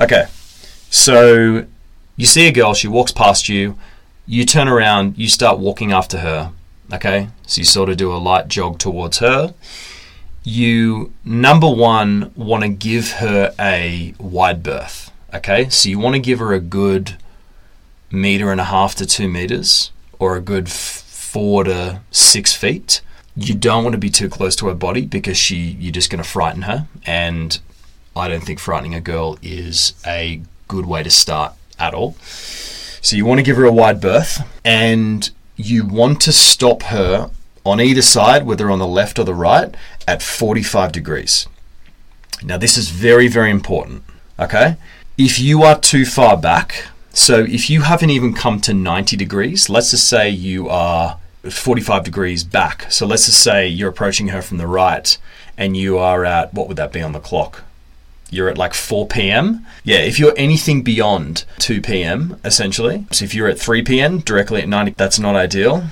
Okay, 0.00 0.26
so 0.88 1.66
you 2.16 2.26
see 2.26 2.46
a 2.46 2.52
girl, 2.52 2.74
she 2.74 2.86
walks 2.86 3.10
past 3.10 3.48
you, 3.48 3.76
you 4.24 4.44
turn 4.44 4.68
around, 4.68 5.18
you 5.18 5.28
start 5.28 5.58
walking 5.58 5.90
after 5.90 6.18
her. 6.18 6.52
Okay, 6.92 7.28
so 7.44 7.58
you 7.58 7.64
sort 7.64 7.88
of 7.88 7.96
do 7.96 8.12
a 8.12 8.18
light 8.18 8.46
jog 8.46 8.78
towards 8.78 9.18
her. 9.18 9.52
You, 10.44 11.12
number 11.24 11.68
one, 11.68 12.32
want 12.34 12.62
to 12.62 12.68
give 12.68 13.12
her 13.12 13.54
a 13.58 14.14
wide 14.18 14.62
berth. 14.62 15.10
Okay, 15.34 15.68
so 15.68 15.88
you 15.88 15.98
want 15.98 16.14
to 16.14 16.20
give 16.20 16.38
her 16.38 16.54
a 16.54 16.60
good 16.60 17.16
meter 18.10 18.50
and 18.50 18.60
a 18.60 18.64
half 18.64 18.94
to 18.96 19.06
two 19.06 19.28
meters, 19.28 19.90
or 20.18 20.36
a 20.36 20.40
good 20.40 20.70
four 20.70 21.64
to 21.64 22.00
six 22.10 22.54
feet. 22.54 23.02
You 23.36 23.54
don't 23.54 23.84
want 23.84 23.92
to 23.92 23.98
be 23.98 24.10
too 24.10 24.28
close 24.28 24.56
to 24.56 24.66
her 24.68 24.74
body 24.74 25.04
because 25.04 25.36
she 25.36 25.56
you're 25.56 25.92
just 25.92 26.10
going 26.10 26.22
to 26.22 26.28
frighten 26.28 26.62
her, 26.62 26.88
and 27.04 27.60
I 28.16 28.28
don't 28.28 28.42
think 28.42 28.58
frightening 28.58 28.94
a 28.94 29.00
girl 29.00 29.38
is 29.42 29.94
a 30.06 30.40
good 30.66 30.86
way 30.86 31.02
to 31.02 31.10
start 31.10 31.52
at 31.78 31.94
all. 31.94 32.14
So 32.20 33.16
you 33.16 33.24
want 33.24 33.38
to 33.38 33.44
give 33.44 33.56
her 33.56 33.64
a 33.64 33.72
wide 33.72 34.00
berth 34.00 34.42
and 34.64 35.30
you 35.56 35.86
want 35.86 36.20
to 36.22 36.32
stop 36.32 36.84
her 36.84 37.30
on 37.64 37.80
either 37.80 38.02
side, 38.02 38.44
whether 38.44 38.70
on 38.70 38.78
the 38.78 38.86
left 38.86 39.18
or 39.18 39.24
the 39.24 39.34
right, 39.34 39.74
at 40.08 40.22
45 40.22 40.90
degrees. 40.90 41.46
Now, 42.42 42.56
this 42.56 42.78
is 42.78 42.88
very, 42.88 43.28
very 43.28 43.50
important. 43.50 44.02
Okay? 44.38 44.76
If 45.18 45.38
you 45.38 45.62
are 45.62 45.78
too 45.78 46.04
far 46.06 46.36
back, 46.36 46.86
so 47.12 47.40
if 47.40 47.68
you 47.68 47.82
haven't 47.82 48.10
even 48.10 48.32
come 48.32 48.60
to 48.62 48.72
90 48.72 49.16
degrees, 49.16 49.68
let's 49.68 49.90
just 49.90 50.08
say 50.08 50.30
you 50.30 50.68
are 50.68 51.18
45 51.42 52.04
degrees 52.04 52.42
back. 52.44 52.90
So 52.90 53.06
let's 53.06 53.26
just 53.26 53.42
say 53.42 53.68
you're 53.68 53.90
approaching 53.90 54.28
her 54.28 54.40
from 54.40 54.56
the 54.58 54.66
right 54.66 55.18
and 55.56 55.76
you 55.76 55.98
are 55.98 56.24
at, 56.24 56.54
what 56.54 56.68
would 56.68 56.76
that 56.78 56.92
be 56.92 57.02
on 57.02 57.12
the 57.12 57.20
clock? 57.20 57.64
you're 58.30 58.48
at 58.48 58.58
like 58.58 58.74
4 58.74 59.06
p.m. 59.06 59.66
Yeah, 59.84 59.98
if 59.98 60.18
you're 60.18 60.34
anything 60.36 60.82
beyond 60.82 61.44
2 61.60 61.80
p.m., 61.80 62.38
essentially, 62.44 63.06
so 63.10 63.24
if 63.24 63.34
you're 63.34 63.48
at 63.48 63.58
3 63.58 63.82
p.m. 63.82 64.18
directly 64.18 64.60
at 64.60 64.68
90, 64.68 64.94
that's 64.96 65.18
not 65.18 65.34
ideal. 65.34 65.84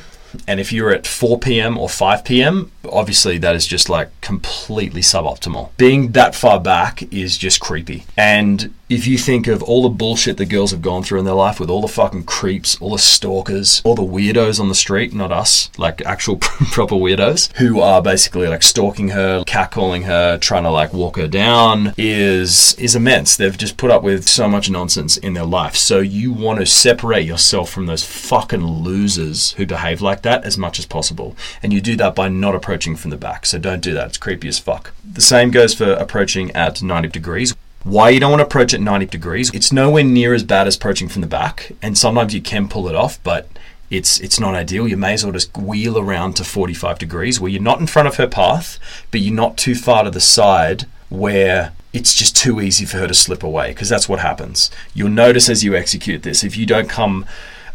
And 0.46 0.60
if 0.60 0.72
you're 0.72 0.90
at 0.90 1.06
4 1.06 1.38
p.m. 1.38 1.78
or 1.78 1.88
5 1.88 2.24
p.m., 2.24 2.70
obviously 2.92 3.38
that 3.38 3.56
is 3.56 3.66
just 3.66 3.88
like 3.88 4.08
completely 4.20 5.00
suboptimal. 5.00 5.70
Being 5.76 6.12
that 6.12 6.34
far 6.34 6.60
back 6.60 7.02
is 7.12 7.38
just 7.38 7.60
creepy. 7.60 8.04
And 8.16 8.74
if 8.88 9.06
you 9.06 9.18
think 9.18 9.48
of 9.48 9.62
all 9.64 9.82
the 9.82 9.88
bullshit 9.88 10.36
the 10.36 10.46
girls 10.46 10.70
have 10.70 10.82
gone 10.82 11.02
through 11.02 11.18
in 11.18 11.24
their 11.24 11.34
life 11.34 11.58
with 11.58 11.68
all 11.68 11.80
the 11.80 11.88
fucking 11.88 12.24
creeps, 12.24 12.80
all 12.80 12.92
the 12.92 12.98
stalkers, 12.98 13.82
all 13.84 13.96
the 13.96 14.02
weirdos 14.02 14.60
on 14.60 14.68
the 14.68 14.74
street, 14.74 15.12
not 15.12 15.32
us, 15.32 15.70
like 15.76 16.00
actual 16.02 16.36
proper 16.40 16.94
weirdos, 16.94 17.52
who 17.56 17.80
are 17.80 18.00
basically 18.00 18.46
like 18.46 18.62
stalking 18.62 19.08
her, 19.08 19.42
catcalling 19.44 20.04
her, 20.04 20.38
trying 20.38 20.62
to 20.62 20.70
like 20.70 20.92
walk 20.92 21.16
her 21.16 21.26
down, 21.26 21.94
is 21.98 22.74
is 22.74 22.94
immense. 22.94 23.36
They've 23.36 23.56
just 23.56 23.76
put 23.76 23.90
up 23.90 24.02
with 24.02 24.28
so 24.28 24.48
much 24.48 24.70
nonsense 24.70 25.16
in 25.16 25.34
their 25.34 25.44
life. 25.44 25.76
So 25.76 25.98
you 25.98 26.32
want 26.32 26.60
to 26.60 26.66
separate 26.66 27.26
yourself 27.26 27.70
from 27.70 27.86
those 27.86 28.04
fucking 28.04 28.64
losers 28.64 29.52
who 29.52 29.66
behave 29.66 30.00
like 30.00 30.22
that 30.22 30.44
as 30.44 30.56
much 30.56 30.78
as 30.78 30.86
possible. 30.86 31.36
And 31.62 31.72
you 31.72 31.80
do 31.80 31.96
that 31.96 32.14
by 32.14 32.28
not 32.28 32.54
approaching 32.54 32.75
approaching 32.76 32.94
from 32.94 33.10
the 33.10 33.16
back. 33.16 33.46
So 33.46 33.58
don't 33.58 33.80
do 33.80 33.94
that. 33.94 34.08
It's 34.08 34.18
creepy 34.18 34.48
as 34.48 34.58
fuck. 34.58 34.92
The 35.02 35.22
same 35.22 35.50
goes 35.50 35.72
for 35.72 35.92
approaching 35.92 36.50
at 36.50 36.82
90 36.82 37.08
degrees. 37.08 37.54
Why 37.84 38.10
you 38.10 38.20
don't 38.20 38.32
want 38.32 38.40
to 38.40 38.46
approach 38.46 38.74
at 38.74 38.82
90 38.82 39.06
degrees? 39.06 39.50
It's 39.54 39.72
nowhere 39.72 40.04
near 40.04 40.34
as 40.34 40.42
bad 40.42 40.66
as 40.66 40.76
approaching 40.76 41.08
from 41.08 41.22
the 41.22 41.26
back, 41.26 41.72
and 41.80 41.96
sometimes 41.96 42.34
you 42.34 42.42
can 42.42 42.68
pull 42.68 42.86
it 42.88 42.94
off, 42.94 43.22
but 43.22 43.48
it's 43.88 44.20
it's 44.20 44.38
not 44.38 44.54
ideal. 44.54 44.86
You 44.86 44.98
may 44.98 45.14
as 45.14 45.24
well 45.24 45.32
just 45.32 45.56
wheel 45.56 45.96
around 45.96 46.34
to 46.34 46.44
45 46.44 46.98
degrees 46.98 47.40
where 47.40 47.50
you're 47.50 47.62
not 47.62 47.80
in 47.80 47.86
front 47.86 48.08
of 48.08 48.16
her 48.16 48.26
path, 48.26 48.78
but 49.10 49.20
you're 49.20 49.32
not 49.32 49.56
too 49.56 49.74
far 49.74 50.04
to 50.04 50.10
the 50.10 50.20
side 50.20 50.84
where 51.08 51.72
it's 51.94 52.12
just 52.12 52.36
too 52.36 52.60
easy 52.60 52.84
for 52.84 52.98
her 52.98 53.06
to 53.06 53.14
slip 53.14 53.42
away 53.42 53.68
because 53.68 53.88
that's 53.88 54.08
what 54.08 54.18
happens. 54.18 54.70
You'll 54.92 55.08
notice 55.08 55.48
as 55.48 55.64
you 55.64 55.74
execute 55.74 56.24
this, 56.24 56.44
if 56.44 56.58
you 56.58 56.66
don't 56.66 56.90
come 56.90 57.24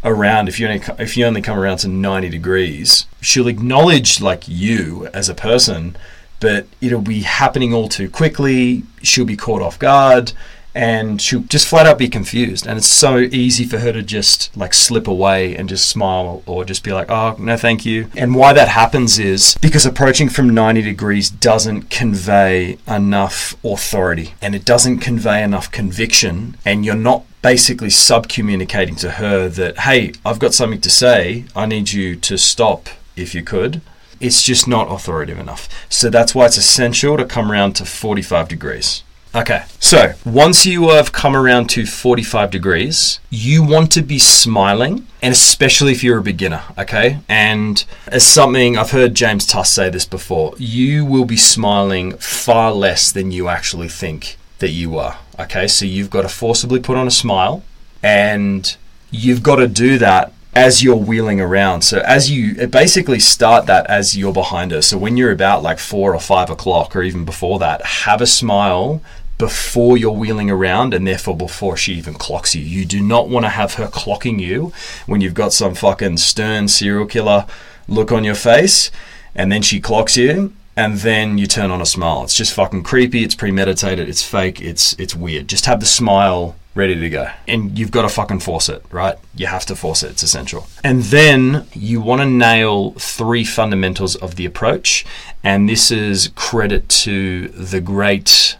around, 0.03 0.49
if 0.49 0.59
you 0.59 0.67
only 0.67 0.81
if 0.99 1.17
you 1.17 1.25
only 1.25 1.41
come 1.41 1.57
around 1.57 1.77
to 1.77 1.87
90 1.87 2.29
degrees, 2.29 3.05
she'll 3.21 3.47
acknowledge 3.47 4.21
like 4.21 4.47
you 4.47 5.07
as 5.13 5.29
a 5.29 5.35
person, 5.35 5.95
but 6.39 6.67
it'll 6.79 7.01
be 7.01 7.21
happening 7.21 7.73
all 7.73 7.89
too 7.89 8.09
quickly. 8.09 8.83
She'll 9.01 9.25
be 9.25 9.37
caught 9.37 9.61
off 9.61 9.79
guard 9.79 10.33
and 10.73 11.21
she'll 11.21 11.41
just 11.41 11.67
flat 11.67 11.85
out 11.85 11.97
be 11.97 12.07
confused 12.07 12.65
and 12.65 12.77
it's 12.77 12.87
so 12.87 13.17
easy 13.17 13.65
for 13.65 13.79
her 13.79 13.91
to 13.91 14.01
just 14.01 14.55
like 14.55 14.73
slip 14.73 15.07
away 15.07 15.55
and 15.55 15.67
just 15.67 15.89
smile 15.89 16.41
or 16.45 16.63
just 16.63 16.83
be 16.83 16.93
like 16.93 17.09
oh 17.11 17.35
no 17.37 17.57
thank 17.57 17.85
you 17.85 18.09
and 18.15 18.35
why 18.35 18.53
that 18.53 18.69
happens 18.69 19.19
is 19.19 19.57
because 19.61 19.85
approaching 19.85 20.29
from 20.29 20.49
90 20.49 20.81
degrees 20.81 21.29
doesn't 21.29 21.89
convey 21.89 22.77
enough 22.87 23.55
authority 23.65 24.33
and 24.41 24.55
it 24.55 24.63
doesn't 24.63 24.99
convey 24.99 25.43
enough 25.43 25.69
conviction 25.71 26.55
and 26.63 26.85
you're 26.85 26.95
not 26.95 27.25
basically 27.41 27.89
sub 27.89 28.27
communicating 28.27 28.95
to 28.95 29.11
her 29.11 29.47
that 29.49 29.79
hey 29.79 30.13
i've 30.25 30.39
got 30.39 30.53
something 30.53 30.81
to 30.81 30.89
say. 30.89 31.45
I 31.55 31.65
need 31.65 31.91
you 31.91 32.15
to 32.15 32.37
stop 32.37 32.89
if 33.15 33.33
you 33.35 33.43
could. 33.43 33.81
It's 34.19 34.43
just 34.43 34.67
not 34.67 34.91
authoritative 34.91 35.39
enough. 35.39 35.67
So 35.89 36.09
that's 36.09 36.35
why 36.35 36.45
it's 36.45 36.57
essential 36.57 37.17
to 37.17 37.25
come 37.25 37.51
around 37.51 37.73
to 37.77 37.85
45 37.85 38.47
degrees. 38.47 39.03
Okay, 39.33 39.63
so 39.79 40.13
once 40.25 40.65
you 40.65 40.89
have 40.89 41.13
come 41.13 41.37
around 41.37 41.69
to 41.69 41.85
45 41.85 42.51
degrees, 42.51 43.21
you 43.29 43.63
want 43.63 43.89
to 43.93 44.01
be 44.01 44.19
smiling, 44.19 45.07
and 45.21 45.31
especially 45.31 45.93
if 45.93 46.03
you're 46.03 46.17
a 46.17 46.23
beginner, 46.23 46.63
okay? 46.77 47.19
And 47.29 47.83
as 48.07 48.25
something 48.27 48.77
I've 48.77 48.91
heard 48.91 49.15
James 49.15 49.45
Tusk 49.45 49.73
say 49.73 49.89
this 49.89 50.03
before, 50.03 50.53
you 50.57 51.05
will 51.05 51.23
be 51.23 51.37
smiling 51.37 52.17
far 52.17 52.73
less 52.73 53.09
than 53.09 53.31
you 53.31 53.47
actually 53.47 53.87
think 53.87 54.37
that 54.59 54.71
you 54.71 54.97
are, 54.97 55.17
okay? 55.39 55.67
So 55.67 55.85
you've 55.85 56.09
got 56.09 56.23
to 56.23 56.29
forcibly 56.29 56.79
put 56.79 56.97
on 56.97 57.07
a 57.07 57.11
smile, 57.11 57.63
and 58.03 58.75
you've 59.09 59.43
got 59.43 59.57
to 59.57 59.67
do 59.67 59.97
that 59.99 60.33
as 60.53 60.83
you're 60.83 60.95
wheeling 60.95 61.39
around. 61.39 61.81
So 61.81 61.99
as 61.99 62.29
you 62.29 62.67
basically 62.67 63.19
start 63.19 63.67
that 63.67 63.87
as 63.87 64.17
you're 64.17 64.33
behind 64.33 64.71
her. 64.71 64.81
So 64.81 64.97
when 64.97 65.15
you're 65.15 65.31
about 65.31 65.63
like 65.63 65.79
four 65.79 66.13
or 66.13 66.19
five 66.19 66.49
o'clock 66.49 66.95
or 66.95 67.03
even 67.03 67.23
before 67.23 67.59
that, 67.59 67.81
have 67.85 68.21
a 68.21 68.27
smile 68.27 69.01
before 69.37 69.97
you're 69.97 70.11
wheeling 70.11 70.51
around 70.51 70.93
and 70.93 71.07
therefore 71.07 71.35
before 71.35 71.77
she 71.77 71.93
even 71.93 72.13
clocks 72.13 72.53
you. 72.53 72.61
You 72.61 72.85
do 72.85 73.01
not 73.01 73.29
want 73.29 73.45
to 73.45 73.49
have 73.49 73.75
her 73.75 73.87
clocking 73.87 74.39
you 74.39 74.73
when 75.05 75.21
you've 75.21 75.33
got 75.33 75.53
some 75.53 75.73
fucking 75.73 76.17
stern 76.17 76.67
serial 76.67 77.07
killer 77.07 77.45
look 77.87 78.11
on 78.11 78.23
your 78.23 78.35
face 78.35 78.91
and 79.33 79.51
then 79.51 79.61
she 79.61 79.79
clocks 79.79 80.17
you 80.17 80.53
and 80.81 80.97
then 80.97 81.37
you 81.37 81.45
turn 81.45 81.69
on 81.69 81.79
a 81.79 81.85
smile. 81.85 82.23
It's 82.23 82.33
just 82.33 82.53
fucking 82.53 82.81
creepy, 82.81 83.23
it's 83.23 83.35
premeditated, 83.35 84.09
it's 84.09 84.23
fake, 84.23 84.59
it's 84.59 84.93
it's 84.93 85.15
weird. 85.15 85.47
Just 85.47 85.67
have 85.67 85.79
the 85.79 85.85
smile 85.85 86.55
ready 86.73 86.99
to 86.99 87.09
go. 87.09 87.29
And 87.47 87.77
you've 87.77 87.91
got 87.91 88.01
to 88.01 88.09
fucking 88.09 88.39
force 88.39 88.67
it, 88.67 88.83
right? 88.89 89.15
You 89.35 89.45
have 89.45 89.65
to 89.67 89.75
force 89.75 90.01
it, 90.01 90.09
it's 90.09 90.23
essential. 90.23 90.65
And 90.83 91.03
then 91.03 91.67
you 91.73 92.01
want 92.01 92.21
to 92.21 92.25
nail 92.25 92.93
three 92.93 93.43
fundamentals 93.43 94.15
of 94.15 94.37
the 94.37 94.45
approach. 94.45 95.05
And 95.43 95.69
this 95.69 95.91
is 95.91 96.31
credit 96.33 96.89
to 97.05 97.49
the 97.49 97.79
great 97.81 98.57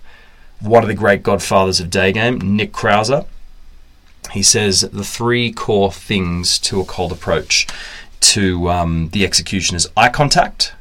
one 0.60 0.84
of 0.84 0.90
the 0.90 0.94
great 0.94 1.24
godfathers 1.24 1.80
of 1.80 1.90
day 1.90 2.12
game, 2.12 2.56
Nick 2.56 2.72
Krauser. 2.72 3.25
He 4.32 4.44
says 4.44 4.82
the 4.82 5.04
three 5.04 5.51
core 5.51 5.92
things 5.92 6.60
to 6.60 6.80
a 6.82 6.86
cold 6.86 7.12
approach 7.12 7.66
to 8.20 8.70
um, 8.70 9.10
the 9.10 9.25
execution 9.25 9.75
is 9.75 9.90
eye 9.98 10.10
contact, 10.10 10.74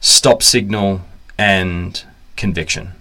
stop 0.00 0.42
signal, 0.42 1.02
and 1.38 2.04
conviction. 2.36 2.92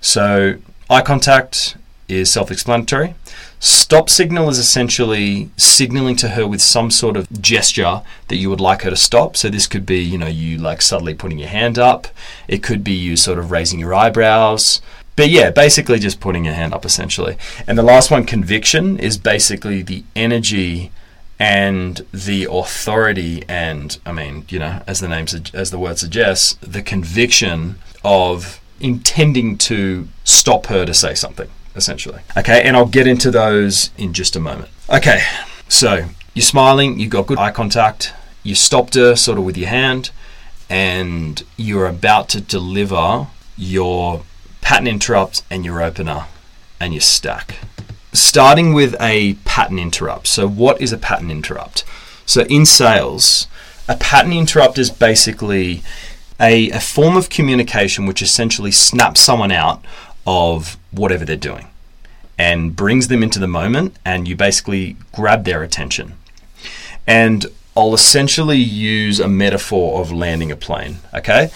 So, 0.00 0.56
eye 0.88 1.02
contact 1.02 1.76
is 2.08 2.30
self 2.30 2.50
explanatory. 2.50 3.14
Stop 3.58 4.10
signal 4.10 4.48
is 4.48 4.58
essentially 4.58 5.50
signaling 5.56 6.14
to 6.16 6.28
her 6.30 6.46
with 6.46 6.60
some 6.60 6.90
sort 6.90 7.16
of 7.16 7.26
gesture 7.40 8.02
that 8.28 8.36
you 8.36 8.50
would 8.50 8.60
like 8.60 8.82
her 8.82 8.90
to 8.90 8.96
stop. 8.96 9.36
So 9.36 9.48
this 9.48 9.66
could 9.66 9.86
be, 9.86 9.98
you 9.98 10.18
know, 10.18 10.26
you 10.26 10.58
like 10.58 10.82
subtly 10.82 11.14
putting 11.14 11.38
your 11.38 11.48
hand 11.48 11.78
up. 11.78 12.08
It 12.48 12.62
could 12.62 12.84
be 12.84 12.92
you 12.92 13.16
sort 13.16 13.38
of 13.38 13.50
raising 13.50 13.80
your 13.80 13.94
eyebrows. 13.94 14.82
But 15.16 15.30
yeah, 15.30 15.50
basically 15.50 15.98
just 15.98 16.20
putting 16.20 16.44
your 16.44 16.54
hand 16.54 16.74
up 16.74 16.84
essentially. 16.84 17.38
And 17.66 17.78
the 17.78 17.82
last 17.82 18.10
one, 18.10 18.24
conviction, 18.24 18.98
is 18.98 19.16
basically 19.16 19.80
the 19.80 20.04
energy 20.14 20.92
and 21.38 22.06
the 22.12 22.46
authority 22.50 23.44
and 23.48 23.98
I 24.06 24.12
mean, 24.12 24.44
you 24.48 24.58
know, 24.58 24.82
as 24.86 25.00
the 25.00 25.08
name 25.08 25.26
as 25.52 25.70
the 25.70 25.78
word 25.78 25.98
suggests, 25.98 26.54
the 26.60 26.82
conviction 26.82 27.78
of 28.04 28.60
intending 28.80 29.58
to 29.58 30.08
stop 30.24 30.66
her 30.66 30.84
to 30.86 30.94
say 30.94 31.14
something 31.14 31.48
essentially. 31.74 32.20
Okay, 32.36 32.62
and 32.62 32.76
I'll 32.76 32.86
get 32.86 33.06
into 33.06 33.30
those 33.30 33.90
in 33.98 34.12
just 34.12 34.34
a 34.34 34.40
moment. 34.40 34.70
Okay, 34.88 35.20
so 35.68 36.06
you're 36.34 36.42
smiling, 36.42 36.98
you've 36.98 37.10
got 37.10 37.26
good 37.26 37.38
eye 37.38 37.50
contact, 37.50 38.12
you 38.42 38.54
stopped 38.54 38.94
her 38.94 39.14
sort 39.14 39.38
of 39.38 39.44
with 39.44 39.56
your 39.56 39.68
hand, 39.68 40.10
and 40.70 41.44
you're 41.56 41.86
about 41.86 42.28
to 42.30 42.40
deliver 42.40 43.26
your 43.56 44.22
pattern 44.62 44.86
interrupt 44.86 45.42
and 45.50 45.64
your 45.64 45.82
opener 45.82 46.26
and 46.80 46.92
your 46.92 47.00
stack. 47.00 47.56
Starting 48.16 48.72
with 48.72 48.96
a 48.98 49.34
pattern 49.44 49.78
interrupt. 49.78 50.26
So, 50.26 50.48
what 50.48 50.80
is 50.80 50.90
a 50.90 50.96
pattern 50.96 51.30
interrupt? 51.30 51.84
So, 52.24 52.42
in 52.42 52.64
sales, 52.64 53.46
a 53.88 53.96
pattern 53.96 54.32
interrupt 54.32 54.78
is 54.78 54.90
basically 54.90 55.82
a, 56.40 56.70
a 56.70 56.80
form 56.80 57.14
of 57.16 57.28
communication 57.28 58.06
which 58.06 58.22
essentially 58.22 58.72
snaps 58.72 59.20
someone 59.20 59.52
out 59.52 59.84
of 60.26 60.78
whatever 60.92 61.26
they're 61.26 61.36
doing 61.36 61.66
and 62.38 62.74
brings 62.74 63.08
them 63.08 63.22
into 63.22 63.38
the 63.38 63.46
moment, 63.46 63.94
and 64.04 64.26
you 64.26 64.34
basically 64.34 64.96
grab 65.12 65.44
their 65.44 65.62
attention. 65.62 66.14
And 67.06 67.46
I'll 67.76 67.92
essentially 67.92 68.56
use 68.56 69.20
a 69.20 69.28
metaphor 69.28 70.00
of 70.00 70.10
landing 70.10 70.50
a 70.50 70.56
plane, 70.56 70.98
okay? 71.12 71.50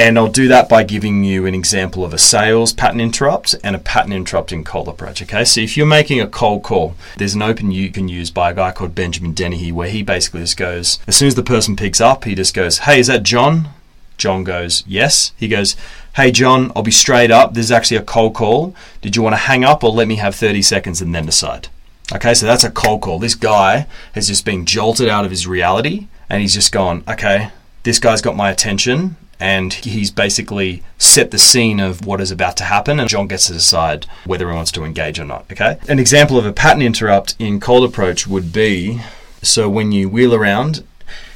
And 0.00 0.18
I'll 0.18 0.28
do 0.28 0.48
that 0.48 0.66
by 0.66 0.82
giving 0.82 1.24
you 1.24 1.44
an 1.44 1.54
example 1.54 2.06
of 2.06 2.14
a 2.14 2.18
sales 2.18 2.72
pattern 2.72 3.02
interrupt 3.02 3.54
and 3.62 3.76
a 3.76 3.78
pattern 3.78 4.14
interrupt 4.14 4.50
in 4.50 4.64
cold 4.64 4.88
approach. 4.88 5.20
Okay, 5.20 5.44
so 5.44 5.60
if 5.60 5.76
you're 5.76 5.84
making 5.84 6.22
a 6.22 6.26
cold 6.26 6.62
call, 6.62 6.94
there's 7.18 7.34
an 7.34 7.42
open 7.42 7.70
you 7.70 7.90
can 7.90 8.08
use 8.08 8.30
by 8.30 8.50
a 8.50 8.54
guy 8.54 8.72
called 8.72 8.94
Benjamin 8.94 9.34
Dennehy 9.34 9.70
where 9.72 9.90
he 9.90 10.02
basically 10.02 10.40
just 10.40 10.56
goes, 10.56 11.00
as 11.06 11.16
soon 11.16 11.28
as 11.28 11.34
the 11.34 11.42
person 11.42 11.76
picks 11.76 12.00
up, 12.00 12.24
he 12.24 12.34
just 12.34 12.54
goes, 12.54 12.78
Hey, 12.78 12.98
is 12.98 13.08
that 13.08 13.24
John? 13.24 13.68
John 14.16 14.42
goes, 14.42 14.84
Yes. 14.86 15.32
He 15.36 15.48
goes, 15.48 15.76
Hey, 16.16 16.32
John, 16.32 16.72
I'll 16.74 16.82
be 16.82 16.90
straight 16.90 17.30
up. 17.30 17.52
This 17.52 17.66
is 17.66 17.72
actually 17.72 17.98
a 17.98 18.02
cold 18.02 18.32
call. 18.32 18.74
Did 19.02 19.16
you 19.16 19.22
want 19.22 19.34
to 19.34 19.48
hang 19.48 19.64
up 19.64 19.84
or 19.84 19.90
let 19.90 20.08
me 20.08 20.16
have 20.16 20.34
30 20.34 20.62
seconds 20.62 21.02
and 21.02 21.14
then 21.14 21.26
decide? 21.26 21.68
Okay, 22.10 22.32
so 22.32 22.46
that's 22.46 22.64
a 22.64 22.70
cold 22.70 23.02
call. 23.02 23.18
This 23.18 23.34
guy 23.34 23.86
has 24.14 24.28
just 24.28 24.46
been 24.46 24.64
jolted 24.64 25.10
out 25.10 25.26
of 25.26 25.30
his 25.30 25.46
reality 25.46 26.06
and 26.30 26.40
he's 26.40 26.54
just 26.54 26.72
gone, 26.72 27.04
Okay, 27.06 27.50
this 27.82 27.98
guy's 27.98 28.22
got 28.22 28.34
my 28.34 28.50
attention 28.50 29.16
and 29.40 29.72
he's 29.72 30.10
basically 30.10 30.82
set 30.98 31.30
the 31.30 31.38
scene 31.38 31.80
of 31.80 32.04
what 32.04 32.20
is 32.20 32.30
about 32.30 32.56
to 32.58 32.64
happen 32.64 33.00
and 33.00 33.08
John 33.08 33.26
gets 33.26 33.46
to 33.46 33.54
decide 33.54 34.04
whether 34.26 34.48
he 34.48 34.54
wants 34.54 34.70
to 34.72 34.84
engage 34.84 35.18
or 35.18 35.24
not, 35.24 35.50
okay? 35.50 35.78
An 35.88 35.98
example 35.98 36.36
of 36.36 36.44
a 36.44 36.52
pattern 36.52 36.82
interrupt 36.82 37.34
in 37.38 37.58
cold 37.58 37.88
approach 37.88 38.26
would 38.26 38.52
be 38.52 39.00
so 39.42 39.68
when 39.68 39.90
you 39.92 40.08
wheel 40.08 40.34
around, 40.34 40.84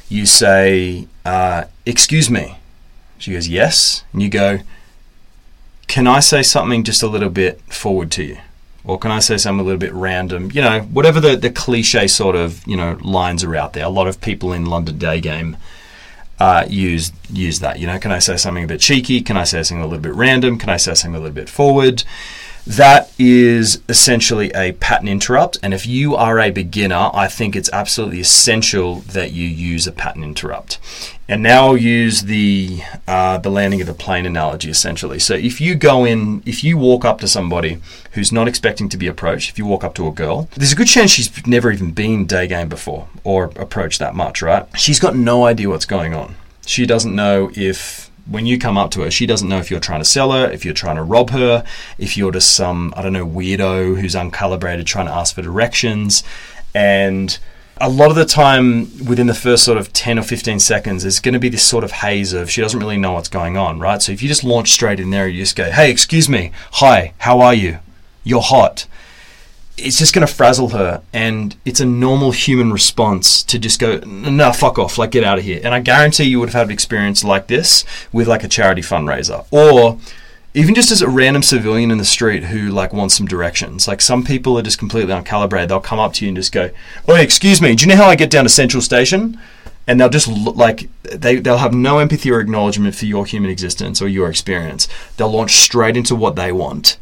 you 0.07 0.25
say, 0.25 1.07
uh, 1.25 1.65
excuse 1.85 2.29
me. 2.29 2.59
She 3.17 3.33
goes, 3.33 3.47
yes. 3.47 4.03
And 4.13 4.21
you 4.21 4.29
go, 4.29 4.59
can 5.87 6.05
I 6.05 6.19
say 6.19 6.43
something 6.43 6.83
just 6.83 7.01
a 7.01 7.07
little 7.07 7.29
bit 7.29 7.59
forward 7.73 8.11
to 8.11 8.23
you? 8.23 8.37
Or 8.83 8.99
can 8.99 9.09
I 9.09 9.19
say 9.19 9.37
something 9.37 9.61
a 9.61 9.63
little 9.63 9.79
bit 9.79 9.93
random? 9.93 10.51
You 10.51 10.61
know, 10.61 10.81
whatever 10.81 11.19
the, 11.19 11.35
the 11.35 11.49
cliche 11.49 12.05
sort 12.07 12.35
of, 12.35 12.65
you 12.67 12.77
know, 12.77 12.99
lines 13.01 13.43
are 13.43 13.55
out 13.55 13.73
there. 13.73 13.85
A 13.85 13.89
lot 13.89 14.07
of 14.07 14.21
people 14.21 14.53
in 14.53 14.65
London 14.65 14.99
Day 14.99 15.19
Game 15.19 15.57
uh, 16.39 16.65
use 16.69 17.11
use 17.29 17.59
that. 17.59 17.79
You 17.79 17.87
know, 17.87 17.99
can 17.99 18.11
I 18.11 18.19
say 18.19 18.37
something 18.37 18.63
a 18.63 18.67
bit 18.67 18.81
cheeky? 18.81 19.21
Can 19.21 19.37
I 19.37 19.43
say 19.43 19.63
something 19.63 19.83
a 19.83 19.87
little 19.87 20.01
bit 20.01 20.13
random? 20.13 20.57
Can 20.57 20.69
I 20.69 20.77
say 20.77 20.93
something 20.93 21.15
a 21.15 21.19
little 21.19 21.35
bit 21.35 21.49
forward? 21.49 22.03
That 22.67 23.11
is 23.19 23.81
essentially 23.87 24.51
a 24.55 24.71
pattern 24.73 25.07
interrupt. 25.07 25.57
And 25.61 25.73
if 25.73 25.85
you 25.85 26.15
are 26.15 26.39
a 26.39 26.49
beginner, 26.49 27.11
I 27.13 27.27
think 27.27 27.55
it's 27.55 27.69
absolutely 27.71 28.19
essential 28.19 29.01
that 29.01 29.31
you 29.31 29.47
use 29.47 29.85
a 29.85 29.91
pattern 29.91 30.23
interrupt. 30.23 30.79
And 31.27 31.43
now 31.43 31.67
I'll 31.67 31.77
use 31.77 32.23
the 32.23 32.81
uh, 33.07 33.37
the 33.37 33.49
landing 33.49 33.81
of 33.81 33.87
the 33.87 33.93
plane 33.93 34.25
analogy 34.25 34.69
essentially. 34.69 35.19
So 35.19 35.35
if 35.35 35.61
you 35.61 35.75
go 35.75 36.05
in, 36.05 36.41
if 36.45 36.63
you 36.63 36.77
walk 36.77 37.05
up 37.05 37.19
to 37.21 37.27
somebody 37.27 37.81
who's 38.11 38.31
not 38.31 38.47
expecting 38.47 38.89
to 38.89 38.97
be 38.97 39.07
approached, 39.07 39.49
if 39.49 39.57
you 39.57 39.65
walk 39.65 39.83
up 39.83 39.93
to 39.95 40.07
a 40.07 40.11
girl, 40.11 40.49
there's 40.55 40.71
a 40.71 40.75
good 40.75 40.87
chance 40.87 41.11
she's 41.11 41.45
never 41.47 41.71
even 41.71 41.91
been 41.91 42.25
day 42.25 42.47
game 42.47 42.69
before 42.69 43.07
or 43.23 43.45
approached 43.55 43.99
that 43.99 44.15
much, 44.15 44.41
right? 44.41 44.67
She's 44.77 44.99
got 44.99 45.15
no 45.15 45.45
idea 45.45 45.69
what's 45.69 45.85
going 45.85 46.13
on. 46.13 46.35
She 46.65 46.85
doesn't 46.87 47.15
know 47.15 47.51
if 47.55 48.09
when 48.29 48.45
you 48.45 48.57
come 48.57 48.77
up 48.77 48.91
to 48.91 49.01
her, 49.01 49.11
she 49.11 49.25
doesn't 49.25 49.47
know 49.47 49.59
if 49.59 49.69
you're 49.69 49.79
trying 49.79 50.01
to 50.01 50.05
sell 50.05 50.31
her, 50.31 50.49
if 50.49 50.65
you're 50.65 50.73
trying 50.73 50.95
to 50.95 51.03
rob 51.03 51.29
her, 51.29 51.63
if 51.97 52.17
you're 52.17 52.31
just 52.31 52.55
some, 52.55 52.93
I 52.97 53.01
don't 53.01 53.13
know, 53.13 53.25
weirdo 53.25 53.99
who's 53.99 54.15
uncalibrated 54.15 54.85
trying 54.85 55.05
to 55.05 55.11
ask 55.11 55.35
for 55.35 55.41
directions. 55.41 56.23
And 56.73 57.37
a 57.77 57.89
lot 57.89 58.09
of 58.09 58.15
the 58.15 58.25
time, 58.25 59.05
within 59.05 59.27
the 59.27 59.33
first 59.33 59.63
sort 59.63 59.77
of 59.77 59.93
10 59.93 60.17
or 60.17 60.23
15 60.23 60.59
seconds, 60.59 61.03
there's 61.03 61.19
going 61.19 61.33
to 61.33 61.39
be 61.39 61.49
this 61.49 61.63
sort 61.63 61.83
of 61.83 61.91
haze 61.91 62.33
of 62.33 62.49
she 62.49 62.61
doesn't 62.61 62.79
really 62.79 62.97
know 62.97 63.13
what's 63.13 63.29
going 63.29 63.57
on, 63.57 63.79
right? 63.79 64.01
So 64.01 64.11
if 64.11 64.21
you 64.21 64.27
just 64.27 64.43
launch 64.43 64.71
straight 64.71 64.99
in 64.99 65.11
there, 65.11 65.27
you 65.27 65.43
just 65.43 65.55
go, 65.55 65.69
hey, 65.71 65.91
excuse 65.91 66.27
me, 66.27 66.51
hi, 66.73 67.13
how 67.19 67.41
are 67.41 67.53
you? 67.53 67.79
You're 68.23 68.41
hot 68.41 68.87
it's 69.77 69.97
just 69.97 70.13
going 70.13 70.25
to 70.25 70.33
frazzle 70.33 70.69
her 70.69 71.01
and 71.11 71.55
it's 71.65 71.79
a 71.79 71.85
normal 71.85 72.31
human 72.31 72.71
response 72.71 73.43
to 73.43 73.59
just 73.59 73.79
go 73.79 73.97
no 74.05 74.51
fuck 74.51 74.79
off 74.79 74.97
like 74.97 75.11
get 75.11 75.23
out 75.23 75.37
of 75.37 75.43
here. 75.43 75.59
And 75.63 75.73
i 75.73 75.79
guarantee 75.79 76.23
you 76.23 76.39
would 76.39 76.49
have 76.49 76.53
had 76.53 76.67
an 76.67 76.71
experience 76.71 77.23
like 77.23 77.47
this 77.47 77.83
with 78.13 78.27
like 78.27 78.43
a 78.43 78.47
charity 78.47 78.81
fundraiser 78.81 79.45
or 79.51 79.99
even 80.53 80.73
just 80.73 80.91
as 80.91 81.01
a 81.01 81.09
random 81.09 81.43
civilian 81.43 81.91
in 81.91 81.97
the 81.97 82.05
street 82.05 82.45
who 82.45 82.69
like 82.69 82.93
wants 82.93 83.17
some 83.17 83.27
directions. 83.27 83.89
Like 83.89 83.99
some 83.99 84.23
people 84.23 84.57
are 84.57 84.61
just 84.61 84.79
completely 84.79 85.13
uncalibrated. 85.13 85.67
They'll 85.67 85.81
come 85.81 85.99
up 85.99 86.13
to 86.13 86.25
you 86.25 86.29
and 86.29 86.37
just 86.37 86.53
go 86.53 86.69
oh 87.07 87.15
excuse 87.15 87.61
me 87.61 87.75
do 87.75 87.83
you 87.85 87.89
know 87.89 88.01
how 88.01 88.07
i 88.07 88.15
get 88.15 88.29
down 88.29 88.45
to 88.45 88.49
central 88.49 88.81
station? 88.81 89.39
And 89.87 89.99
they'll 89.99 90.09
just 90.09 90.27
look 90.27 90.55
like 90.55 90.89
they, 91.03 91.35
they'll 91.35 91.57
have 91.57 91.73
no 91.73 91.99
empathy 91.99 92.31
or 92.31 92.39
acknowledgement 92.39 92.95
for 92.95 93.05
your 93.05 93.25
human 93.25 93.51
existence 93.51 94.01
or 94.01 94.07
your 94.07 94.29
experience. 94.29 94.87
They'll 95.17 95.29
launch 95.29 95.57
straight 95.57 95.95
into 95.95 96.15
what 96.15 96.35
they 96.35 96.51
want 96.51 96.97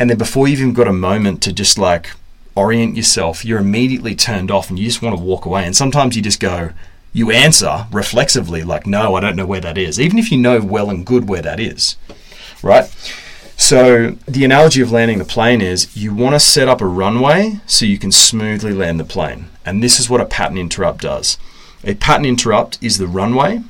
and 0.00 0.08
then 0.08 0.16
before 0.16 0.48
you've 0.48 0.60
even 0.60 0.72
got 0.72 0.88
a 0.88 0.92
moment 0.94 1.42
to 1.42 1.52
just 1.52 1.76
like 1.78 2.12
orient 2.56 2.96
yourself, 2.96 3.44
you're 3.44 3.58
immediately 3.58 4.14
turned 4.14 4.50
off 4.50 4.70
and 4.70 4.78
you 4.78 4.86
just 4.86 5.02
want 5.02 5.14
to 5.14 5.22
walk 5.22 5.44
away. 5.44 5.66
And 5.66 5.76
sometimes 5.76 6.16
you 6.16 6.22
just 6.22 6.40
go, 6.40 6.70
you 7.12 7.30
answer 7.30 7.86
reflexively, 7.92 8.62
like, 8.62 8.86
no, 8.86 9.14
I 9.14 9.20
don't 9.20 9.36
know 9.36 9.44
where 9.44 9.60
that 9.60 9.76
is, 9.76 10.00
even 10.00 10.18
if 10.18 10.32
you 10.32 10.38
know 10.38 10.58
well 10.62 10.88
and 10.88 11.04
good 11.04 11.28
where 11.28 11.42
that 11.42 11.60
is, 11.60 11.96
right? 12.62 12.86
So, 13.58 14.12
the 14.26 14.42
analogy 14.42 14.80
of 14.80 14.90
landing 14.90 15.18
the 15.18 15.24
plane 15.26 15.60
is 15.60 15.94
you 15.94 16.14
want 16.14 16.34
to 16.34 16.40
set 16.40 16.66
up 16.66 16.80
a 16.80 16.86
runway 16.86 17.60
so 17.66 17.84
you 17.84 17.98
can 17.98 18.10
smoothly 18.10 18.72
land 18.72 18.98
the 18.98 19.04
plane. 19.04 19.48
And 19.66 19.82
this 19.82 20.00
is 20.00 20.08
what 20.08 20.22
a 20.22 20.24
pattern 20.24 20.56
interrupt 20.56 21.02
does. 21.02 21.36
A 21.84 21.94
pattern 21.94 22.24
interrupt 22.24 22.78
is 22.80 22.96
the 22.96 23.06
runway, 23.06 23.62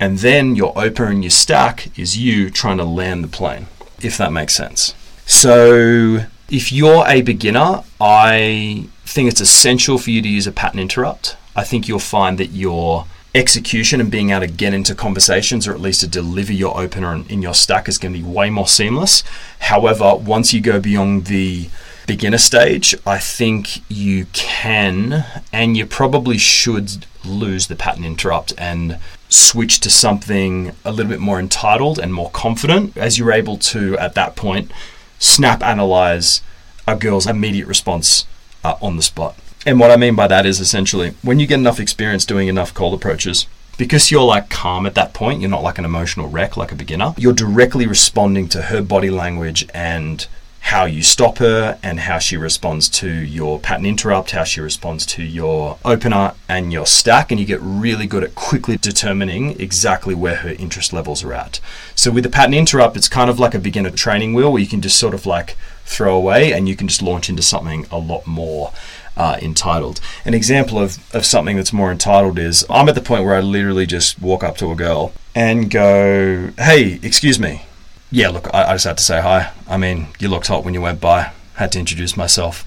and 0.00 0.18
then 0.18 0.56
your 0.56 0.76
opener 0.76 1.10
and 1.10 1.22
your 1.22 1.30
stack 1.30 1.96
is 1.96 2.18
you 2.18 2.50
trying 2.50 2.78
to 2.78 2.84
land 2.84 3.22
the 3.22 3.28
plane, 3.28 3.68
if 4.02 4.18
that 4.18 4.32
makes 4.32 4.56
sense. 4.56 4.94
So, 5.32 6.24
if 6.50 6.72
you're 6.72 7.06
a 7.06 7.22
beginner, 7.22 7.84
I 8.00 8.88
think 9.04 9.30
it's 9.30 9.40
essential 9.40 9.96
for 9.96 10.10
you 10.10 10.20
to 10.20 10.28
use 10.28 10.48
a 10.48 10.52
pattern 10.52 10.80
interrupt. 10.80 11.36
I 11.54 11.62
think 11.62 11.86
you'll 11.86 12.00
find 12.00 12.36
that 12.38 12.48
your 12.48 13.06
execution 13.32 14.00
and 14.00 14.10
being 14.10 14.30
able 14.30 14.40
to 14.40 14.52
get 14.52 14.74
into 14.74 14.92
conversations 14.92 15.68
or 15.68 15.72
at 15.72 15.80
least 15.80 16.00
to 16.00 16.08
deliver 16.08 16.52
your 16.52 16.76
opener 16.76 17.22
in 17.28 17.42
your 17.42 17.54
stack 17.54 17.88
is 17.88 17.96
going 17.96 18.12
to 18.12 18.18
be 18.18 18.24
way 18.24 18.50
more 18.50 18.66
seamless. 18.66 19.22
However, 19.60 20.16
once 20.16 20.52
you 20.52 20.60
go 20.60 20.80
beyond 20.80 21.26
the 21.26 21.70
beginner 22.08 22.38
stage, 22.38 22.96
I 23.06 23.18
think 23.18 23.88
you 23.88 24.26
can 24.32 25.24
and 25.52 25.76
you 25.76 25.86
probably 25.86 26.38
should 26.38 27.06
lose 27.24 27.68
the 27.68 27.76
pattern 27.76 28.04
interrupt 28.04 28.52
and 28.58 28.98
switch 29.28 29.78
to 29.78 29.90
something 29.90 30.72
a 30.84 30.90
little 30.90 31.10
bit 31.10 31.20
more 31.20 31.38
entitled 31.38 32.00
and 32.00 32.12
more 32.12 32.30
confident 32.30 32.96
as 32.96 33.16
you're 33.16 33.32
able 33.32 33.58
to 33.58 33.96
at 33.98 34.16
that 34.16 34.34
point 34.34 34.72
snap 35.20 35.62
analyze 35.62 36.42
a 36.88 36.96
girl's 36.96 37.28
immediate 37.28 37.68
response 37.68 38.26
uh, 38.64 38.76
on 38.82 38.96
the 38.96 39.02
spot. 39.02 39.36
And 39.64 39.78
what 39.78 39.92
I 39.92 39.96
mean 39.96 40.16
by 40.16 40.26
that 40.26 40.46
is 40.46 40.58
essentially 40.58 41.14
when 41.22 41.38
you 41.38 41.46
get 41.46 41.60
enough 41.60 41.78
experience 41.78 42.24
doing 42.24 42.48
enough 42.48 42.74
cold 42.74 42.94
approaches, 42.94 43.46
because 43.78 44.10
you're 44.10 44.24
like 44.24 44.50
calm 44.50 44.86
at 44.86 44.94
that 44.94 45.14
point, 45.14 45.40
you're 45.40 45.50
not 45.50 45.62
like 45.62 45.78
an 45.78 45.84
emotional 45.84 46.28
wreck 46.28 46.56
like 46.56 46.72
a 46.72 46.74
beginner, 46.74 47.14
you're 47.16 47.32
directly 47.32 47.86
responding 47.86 48.48
to 48.48 48.62
her 48.62 48.82
body 48.82 49.10
language 49.10 49.68
and 49.72 50.26
how 50.60 50.84
you 50.84 51.02
stop 51.02 51.38
her 51.38 51.78
and 51.82 52.00
how 52.00 52.18
she 52.18 52.36
responds 52.36 52.88
to 52.88 53.10
your 53.10 53.58
pattern 53.58 53.86
interrupt, 53.86 54.30
how 54.30 54.44
she 54.44 54.60
responds 54.60 55.04
to 55.04 55.22
your 55.22 55.78
opener 55.84 56.34
and 56.48 56.72
your 56.72 56.86
stack, 56.86 57.30
and 57.30 57.40
you 57.40 57.46
get 57.46 57.60
really 57.60 58.06
good 58.06 58.22
at 58.22 58.34
quickly 58.34 58.76
determining 58.76 59.58
exactly 59.60 60.14
where 60.14 60.36
her 60.36 60.50
interest 60.50 60.92
levels 60.92 61.24
are 61.24 61.32
at. 61.32 61.60
So 61.94 62.10
with 62.10 62.24
the 62.24 62.30
pattern 62.30 62.54
interrupt, 62.54 62.96
it's 62.96 63.08
kind 63.08 63.30
of 63.30 63.40
like 63.40 63.54
a 63.54 63.58
beginner 63.58 63.90
training 63.90 64.34
wheel 64.34 64.52
where 64.52 64.62
you 64.62 64.68
can 64.68 64.80
just 64.80 64.98
sort 64.98 65.14
of 65.14 65.26
like 65.26 65.56
throw 65.84 66.14
away 66.14 66.52
and 66.52 66.68
you 66.68 66.76
can 66.76 66.86
just 66.86 67.02
launch 67.02 67.28
into 67.28 67.42
something 67.42 67.86
a 67.90 67.98
lot 67.98 68.26
more 68.26 68.72
uh, 69.16 69.38
entitled. 69.42 70.00
An 70.24 70.34
example 70.34 70.78
of, 70.78 70.98
of 71.14 71.24
something 71.24 71.56
that's 71.56 71.72
more 71.72 71.90
entitled 71.90 72.38
is 72.38 72.64
I'm 72.70 72.88
at 72.88 72.94
the 72.94 73.02
point 73.02 73.24
where 73.24 73.34
I 73.34 73.40
literally 73.40 73.86
just 73.86 74.20
walk 74.20 74.44
up 74.44 74.56
to 74.58 74.70
a 74.70 74.76
girl 74.76 75.12
and 75.34 75.70
go, 75.70 76.52
Hey, 76.58 77.00
excuse 77.02 77.40
me 77.40 77.62
yeah, 78.10 78.28
look, 78.28 78.52
I, 78.52 78.64
I 78.64 78.74
just 78.74 78.84
had 78.84 78.98
to 78.98 79.04
say 79.04 79.20
hi. 79.20 79.52
I 79.68 79.76
mean, 79.76 80.08
you 80.18 80.28
looked 80.28 80.48
hot 80.48 80.64
when 80.64 80.74
you 80.74 80.80
went 80.80 81.00
by. 81.00 81.32
Had 81.54 81.72
to 81.72 81.78
introduce 81.78 82.16
myself. 82.16 82.64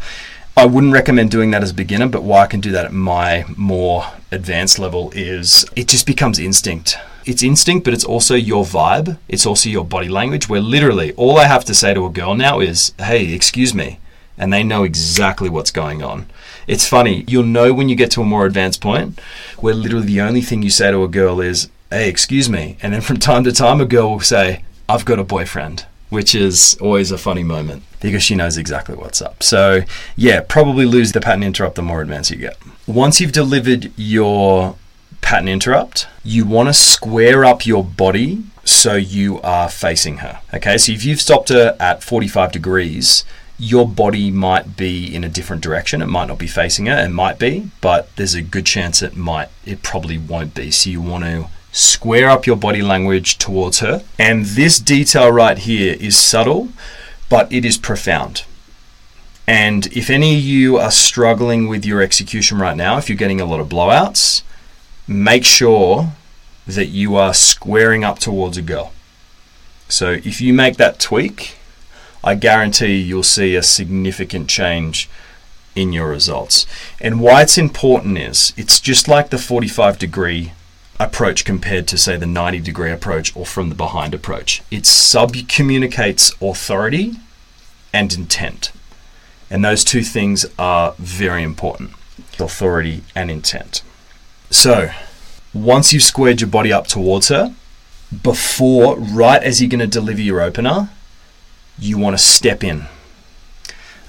I 0.55 0.65
wouldn't 0.65 0.93
recommend 0.93 1.31
doing 1.31 1.49
that 1.51 1.63
as 1.63 1.71
a 1.71 1.75
beginner, 1.75 2.07
but 2.07 2.23
why 2.23 2.43
I 2.43 2.47
can 2.47 2.59
do 2.59 2.71
that 2.71 2.85
at 2.85 2.93
my 2.93 3.43
more 3.57 4.05
advanced 4.31 4.77
level 4.77 5.11
is 5.15 5.65
it 5.75 5.87
just 5.87 6.05
becomes 6.05 6.37
instinct. 6.37 6.95
It's 7.25 7.41
instinct, 7.41 7.85
but 7.85 7.93
it's 7.93 8.03
also 8.03 8.35
your 8.35 8.63
vibe. 8.63 9.17
It's 9.27 9.45
also 9.45 9.69
your 9.69 9.85
body 9.85 10.09
language, 10.09 10.47
where 10.47 10.61
literally 10.61 11.13
all 11.13 11.39
I 11.39 11.45
have 11.45 11.65
to 11.65 11.73
say 11.73 11.93
to 11.93 12.05
a 12.05 12.09
girl 12.09 12.35
now 12.35 12.59
is, 12.59 12.93
hey, 12.99 13.33
excuse 13.33 13.73
me. 13.73 13.99
And 14.37 14.53
they 14.53 14.63
know 14.63 14.83
exactly 14.83 15.49
what's 15.49 15.71
going 15.71 16.03
on. 16.03 16.27
It's 16.67 16.87
funny, 16.87 17.23
you'll 17.27 17.43
know 17.43 17.73
when 17.73 17.89
you 17.89 17.95
get 17.95 18.11
to 18.11 18.21
a 18.21 18.25
more 18.25 18.45
advanced 18.45 18.81
point 18.81 19.19
where 19.57 19.73
literally 19.73 20.05
the 20.05 20.21
only 20.21 20.41
thing 20.41 20.61
you 20.61 20.69
say 20.69 20.91
to 20.91 21.03
a 21.03 21.07
girl 21.07 21.41
is, 21.41 21.69
hey, 21.89 22.09
excuse 22.09 22.49
me. 22.49 22.77
And 22.81 22.93
then 22.93 23.01
from 23.01 23.17
time 23.17 23.43
to 23.43 23.51
time, 23.51 23.81
a 23.81 23.85
girl 23.85 24.11
will 24.11 24.19
say, 24.19 24.63
I've 24.87 25.05
got 25.05 25.19
a 25.19 25.23
boyfriend, 25.23 25.85
which 26.09 26.35
is 26.35 26.77
always 26.81 27.11
a 27.11 27.17
funny 27.17 27.43
moment 27.43 27.83
because 28.01 28.23
she 28.23 28.35
knows 28.35 28.57
exactly 28.57 28.95
what's 28.95 29.21
up. 29.21 29.41
So, 29.41 29.81
yeah, 30.15 30.41
probably 30.41 30.85
lose 30.85 31.11
the 31.13 31.21
pattern 31.21 31.43
interrupt 31.43 31.75
the 31.75 31.81
more 31.81 32.01
advanced 32.01 32.31
you 32.31 32.37
get. 32.37 32.57
Once 32.85 33.21
you've 33.21 33.31
delivered 33.31 33.91
your 33.97 34.75
pattern 35.21 35.47
interrupt, 35.47 36.07
you 36.23 36.45
want 36.45 36.69
to 36.69 36.73
square 36.73 37.45
up 37.45 37.65
your 37.65 37.83
body 37.83 38.43
so 38.65 38.95
you 38.95 39.41
are 39.41 39.69
facing 39.69 40.17
her. 40.17 40.41
Okay, 40.53 40.77
so 40.77 40.91
if 40.91 41.05
you've 41.05 41.21
stopped 41.21 41.49
her 41.49 41.75
at 41.79 42.03
45 42.03 42.51
degrees, 42.51 43.23
your 43.57 43.87
body 43.87 44.31
might 44.31 44.75
be 44.75 45.13
in 45.13 45.23
a 45.23 45.29
different 45.29 45.63
direction. 45.63 46.01
It 46.01 46.07
might 46.07 46.27
not 46.27 46.39
be 46.39 46.47
facing 46.47 46.87
her, 46.87 46.97
it 46.97 47.09
might 47.09 47.39
be, 47.39 47.69
but 47.81 48.13
there's 48.15 48.33
a 48.33 48.41
good 48.41 48.65
chance 48.65 49.01
it 49.01 49.15
might, 49.15 49.49
it 49.65 49.83
probably 49.83 50.17
won't 50.17 50.53
be. 50.53 50.71
So 50.71 50.89
you 50.89 51.01
want 51.01 51.23
to 51.23 51.47
square 51.73 52.29
up 52.29 52.45
your 52.45 52.55
body 52.55 52.81
language 52.81 53.37
towards 53.37 53.79
her. 53.79 54.03
And 54.17 54.45
this 54.45 54.79
detail 54.79 55.29
right 55.31 55.57
here 55.57 55.97
is 55.99 56.15
subtle, 56.15 56.69
but 57.27 57.51
it 57.51 57.65
is 57.65 57.77
profound. 57.77 58.45
And 59.45 59.87
if 59.87 60.09
any 60.09 60.37
of 60.37 60.43
you 60.43 60.77
are 60.77 60.91
struggling 60.91 61.67
with 61.67 61.85
your 61.85 62.01
execution 62.01 62.59
right 62.59 62.77
now, 62.77 62.97
if 62.97 63.09
you're 63.09 63.17
getting 63.17 63.41
a 63.41 63.45
lot 63.45 63.59
of 63.59 63.67
blowouts, 63.67 64.43
make 65.05 65.43
sure 65.43 66.13
that 66.65 66.87
you 66.87 67.17
are 67.17 67.33
squaring 67.33 68.05
up 68.05 68.19
towards 68.19 68.55
a 68.55 68.61
girl. 68.61 68.93
So 69.89 70.11
if 70.11 70.39
you 70.39 70.53
make 70.53 70.77
that 70.77 70.99
tweak, 70.99 71.57
I 72.23 72.35
guarantee 72.35 73.01
you'll 73.01 73.23
see 73.23 73.55
a 73.55 73.63
significant 73.63 74.47
change 74.47 75.09
in 75.75 75.91
your 75.91 76.07
results. 76.07 76.65
And 77.01 77.19
why 77.19 77.41
it's 77.41 77.57
important 77.57 78.17
is 78.17 78.53
it's 78.55 78.79
just 78.79 79.07
like 79.07 79.29
the 79.29 79.37
45 79.37 79.99
degree 79.99 80.53
approach 81.03 81.45
compared 81.45 81.87
to, 81.87 81.97
say, 81.97 82.17
the 82.17 82.25
90 82.25 82.59
degree 82.59 82.91
approach 82.91 83.35
or 83.35 83.45
from 83.45 83.69
the 83.69 83.75
behind 83.75 84.13
approach. 84.13 84.61
It 84.71 84.85
sub 84.85 85.35
communicates 85.47 86.33
authority 86.41 87.15
and 87.91 88.13
intent. 88.13 88.71
And 89.49 89.63
those 89.63 89.83
two 89.83 90.01
things 90.01 90.45
are 90.57 90.95
very 90.97 91.43
important 91.43 91.91
authority 92.39 93.03
and 93.15 93.29
intent. 93.29 93.83
So, 94.49 94.91
once 95.53 95.93
you've 95.93 96.03
squared 96.03 96.41
your 96.41 96.49
body 96.49 96.71
up 96.73 96.87
towards 96.87 97.27
her, 97.29 97.53
before, 98.21 98.97
right 98.97 99.41
as 99.41 99.61
you're 99.61 99.69
going 99.69 99.79
to 99.79 99.87
deliver 99.87 100.21
your 100.21 100.41
opener, 100.41 100.89
you 101.79 101.97
want 101.97 102.17
to 102.17 102.23
step 102.23 102.63
in. 102.63 102.85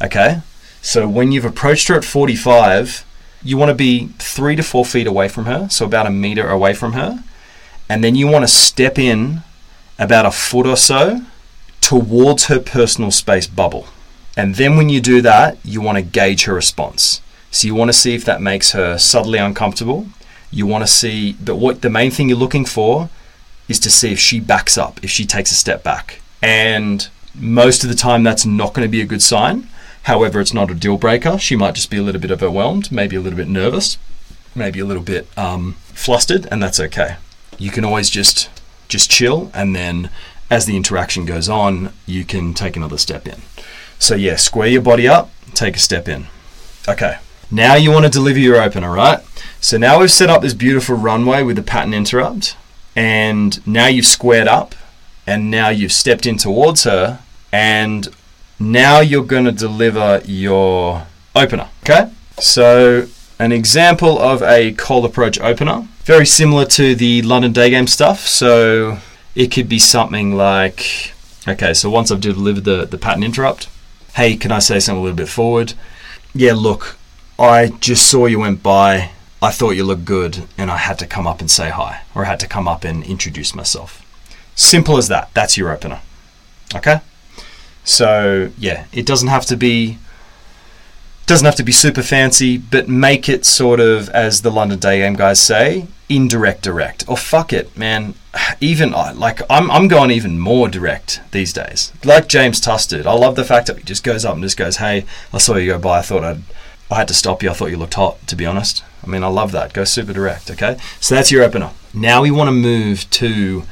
Okay? 0.00 0.40
So, 0.83 1.09
when 1.09 1.33
you've 1.33 1.44
approached 1.44 1.88
her 1.88 1.96
at 1.96 2.04
45, 2.04 3.04
you 3.44 3.57
want 3.57 3.68
to 3.68 3.74
be 3.74 4.09
three 4.18 4.57
to 4.57 4.62
four 4.62 4.85
feet 4.85 5.07
away 5.07 5.28
from 5.28 5.44
her, 5.44 5.68
so 5.68 5.85
about 5.85 6.07
a 6.07 6.11
meter 6.11 6.48
away 6.48 6.74
from 6.74 6.94
her, 6.94 7.22
and 7.88 8.02
then 8.02 8.14
you 8.14 8.26
want 8.26 8.42
to 8.42 8.48
step 8.48 8.98
in 8.98 9.42
about 9.98 10.26
a 10.26 10.30
foot 10.30 10.66
or 10.66 10.76
so 10.76 11.20
towards 11.80 12.46
her 12.46 12.59
personal 12.59 13.11
space 13.11 13.46
bubble. 13.46 13.87
And 14.37 14.54
then 14.57 14.76
when 14.76 14.88
you 14.88 15.00
do 15.00 15.20
that, 15.20 15.59
you 15.62 15.80
want 15.80 15.96
to 15.98 16.02
gauge 16.02 16.44
her 16.44 16.54
response. 16.54 17.20
So 17.50 17.68
you 17.68 17.74
want 17.74 17.90
to 17.90 17.92
see 17.92 18.14
if 18.14 18.24
that 18.24 18.42
makes 18.42 18.72
her 18.72 18.98
subtly 18.98 19.38
uncomfortable. 19.38 20.07
You 20.50 20.66
want 20.66 20.83
to 20.83 20.88
see, 20.88 21.35
but 21.35 21.57
what 21.57 21.83
the 21.83 21.90
main 21.90 22.11
thing 22.11 22.28
you're 22.28 22.38
looking 22.38 22.64
for 22.64 23.11
is 23.68 23.78
to 23.80 23.90
see 23.90 24.12
if 24.12 24.18
she 24.18 24.40
backs 24.40 24.76
up, 24.76 25.02
if 25.04 25.11
she 25.11 25.24
takes 25.24 25.52
a 25.52 25.54
step 25.54 25.85
back. 25.85 26.20
And 26.42 27.07
most 27.35 27.85
of 27.85 27.90
the 27.90 27.96
time, 27.96 28.22
that's 28.22 28.44
not 28.44 28.72
going 28.72 28.87
to 28.87 28.90
be 28.90 29.00
a 29.00 29.07
good 29.07 29.22
sign. 29.22 29.68
However, 30.05 30.40
it's 30.40 30.55
not 30.55 30.71
a 30.71 30.75
deal 30.75 30.97
breaker. 30.97 31.38
She 31.38 31.57
might 31.57 31.75
just 31.75 31.90
be 31.90 31.97
a 31.99 32.03
little 32.03 32.21
bit 32.21 32.31
overwhelmed, 32.31 32.93
maybe 32.93 33.17
a 33.17 33.21
little 33.21 33.37
bit 33.37 33.49
nervous, 33.49 33.99
maybe 34.55 34.81
a 34.81 34.85
little 34.85 35.03
bit 35.03 35.27
um, 35.37 35.75
flustered, 35.93 36.47
and 36.51 36.62
that's 36.62 36.81
okay. 36.81 37.17
you 37.59 37.71
can 37.71 37.85
always 37.85 38.11
just 38.11 38.51
just 38.88 39.11
chill 39.11 39.51
and 39.55 39.75
then 39.75 40.11
as 40.51 40.67
the 40.67 40.77
interaction 40.77 41.25
goes 41.25 41.49
on, 41.49 41.93
you 42.07 42.25
can 42.25 42.55
take 42.55 42.77
another 42.77 42.99
step 42.99 43.27
in. 43.27 43.40
So 43.99 44.14
yeah, 44.14 44.37
square 44.37 44.69
your 44.69 44.83
body 44.83 45.09
up, 45.09 45.31
take 45.55 45.77
a 45.77 45.81
step 45.81 46.09
in. 46.09 46.27
Okay. 46.88 47.19
Now 47.51 47.75
you 47.75 47.90
want 47.90 48.05
to 48.05 48.11
deliver 48.11 48.38
your 48.38 48.61
opener, 48.62 48.93
right? 48.93 49.21
So 49.61 49.79
now 49.79 50.01
we've 50.01 50.11
set 50.11 50.31
up 50.31 50.43
this 50.43 50.55
beautiful 50.55 50.97
runway 50.97 51.43
with 51.43 51.57
the 51.57 51.62
pattern 51.62 51.95
interrupt, 51.95 52.57
and 52.95 53.67
now 53.67 53.87
you've 53.87 54.07
squared 54.07 54.49
up, 54.49 54.75
and 55.27 55.51
now 55.51 55.71
you've 55.71 55.93
stepped 55.93 56.27
in 56.27 56.37
towards 56.37 56.85
her, 56.85 57.21
and 57.53 58.09
now 58.59 59.01
you're 59.01 59.25
going 59.25 59.45
to 59.45 59.53
deliver 59.53 60.23
your 60.25 61.07
opener. 61.35 61.69
Okay? 61.83 62.11
So, 62.38 63.07
an 63.38 63.53
example 63.53 64.19
of 64.19 64.43
a 64.43 64.73
cold 64.73 65.05
approach 65.05 65.40
opener, 65.40 65.88
very 66.05 66.27
similar 66.27 66.64
to 66.67 66.95
the 66.95 67.23
London 67.23 67.53
Day 67.53 67.71
Game 67.71 67.87
stuff. 67.87 68.21
So, 68.21 68.99
it 69.35 69.51
could 69.51 69.69
be 69.69 69.79
something 69.79 70.37
like 70.37 71.14
okay, 71.47 71.75
so 71.75 71.90
once 71.90 72.11
I've 72.11 72.21
delivered 72.21 72.64
the, 72.64 72.87
the 72.87 72.99
pattern 72.99 73.23
interrupt, 73.23 73.69
hey, 74.14 74.37
can 74.37 74.53
I 74.53 74.59
say 74.59 74.81
something 74.81 75.01
a 75.01 75.03
little 75.03 75.17
bit 75.17 75.29
forward? 75.29 75.75
Yeah, 76.35 76.55
look, 76.55 76.97
I 77.38 77.69
just 77.81 78.11
saw 78.11 78.27
you 78.27 78.40
went 78.40 78.62
by. 78.62 79.11
I 79.43 79.51
thought 79.51 79.73
you 79.73 79.85
looked 79.85 80.07
good, 80.07 80.45
and 80.57 80.71
I 80.71 80.79
had 80.79 80.99
to 81.01 81.07
come 81.07 81.27
up 81.27 81.40
and 81.40 81.51
say 81.51 81.69
hi, 81.69 82.03
or 82.14 82.25
I 82.25 82.29
had 82.29 82.40
to 82.40 82.49
come 82.49 82.67
up 82.67 82.85
and 82.85 83.05
introduce 83.05 83.55
myself. 83.55 84.01
Simple 84.55 84.97
as 84.97 85.09
that. 85.09 85.31
That's 85.35 85.59
your 85.59 85.71
opener. 85.71 86.01
Okay? 86.75 87.01
So, 87.85 88.51
yeah, 88.59 88.87
it 88.92 89.07
doesn't 89.07 89.29
have 89.29 89.47
to 89.47 89.57
be 89.57 89.99
doesn't 91.27 91.47
have 91.47 91.57
to 91.57 91.62
be 91.62 91.73
super 91.73 92.03
fancy, 92.03 92.59
but 92.59 92.87
make 92.87 93.31
it 93.31 93.47
sort 93.47 93.81
of, 93.81 94.11
as 94.11 94.42
the 94.42 94.51
London 94.51 94.79
Day 94.79 94.99
Game 94.99 95.14
guys 95.14 95.40
say, 95.40 95.87
indirect 96.09 96.62
direct. 96.62 97.09
Or 97.09 97.16
fuck 97.16 97.53
it, 97.53 97.77
man. 97.77 98.14
Even 98.61 98.90
like 98.90 99.40
I'm, 99.51 99.70
I'm 99.70 99.88
going 99.88 100.11
even 100.11 100.38
more 100.38 100.68
direct 100.68 101.20
these 101.31 101.53
days. 101.53 101.92
Like 102.05 102.29
James 102.29 102.61
Tusted, 102.61 103.07
I 103.07 103.12
love 103.12 103.37
the 103.37 103.44
fact 103.44 103.68
that 103.68 103.79
he 103.79 103.85
just 103.85 104.05
goes 104.05 104.25
up 104.25 104.35
and 104.35 104.42
just 104.42 104.57
goes, 104.57 104.77
"Hey, 104.77 105.05
I 105.33 105.38
saw 105.38 105.57
you 105.57 105.73
go 105.73 105.79
by. 105.79 105.99
I 105.99 106.03
thought 106.03 106.25
I'd, 106.25 106.42
I 106.90 106.97
had 106.97 107.09
to 107.09 107.14
stop 107.14 107.42
you. 107.42 107.51
I 107.51 107.55
thought 107.55 107.70
you 107.70 107.77
looked 107.77 107.94
hot." 107.94 108.27
To 108.27 108.37
be 108.37 108.47
honest, 108.47 108.85
I 109.03 109.07
mean, 109.07 109.23
I 109.23 109.29
love 109.29 109.53
that. 109.53 109.73
Go 109.73 109.85
super 109.85 110.12
direct. 110.12 110.51
Okay, 110.51 110.77
so 111.01 111.14
that's 111.14 111.31
your 111.31 111.42
opener. 111.42 111.70
Now 111.92 112.23
we 112.23 112.31
want 112.31 112.49
to 112.49 112.53
move 112.53 113.09
to 113.11 113.64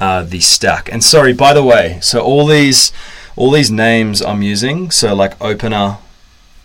uh, 0.00 0.22
the 0.22 0.40
stack. 0.40 0.90
And 0.92 1.02
sorry, 1.02 1.32
by 1.32 1.52
the 1.52 1.64
way, 1.64 1.98
so 2.02 2.20
all 2.20 2.46
these, 2.46 2.92
all 3.36 3.50
these 3.50 3.70
names 3.70 4.20
I'm 4.20 4.42
using, 4.42 4.90
so 4.90 5.14
like 5.14 5.40
opener 5.40 5.98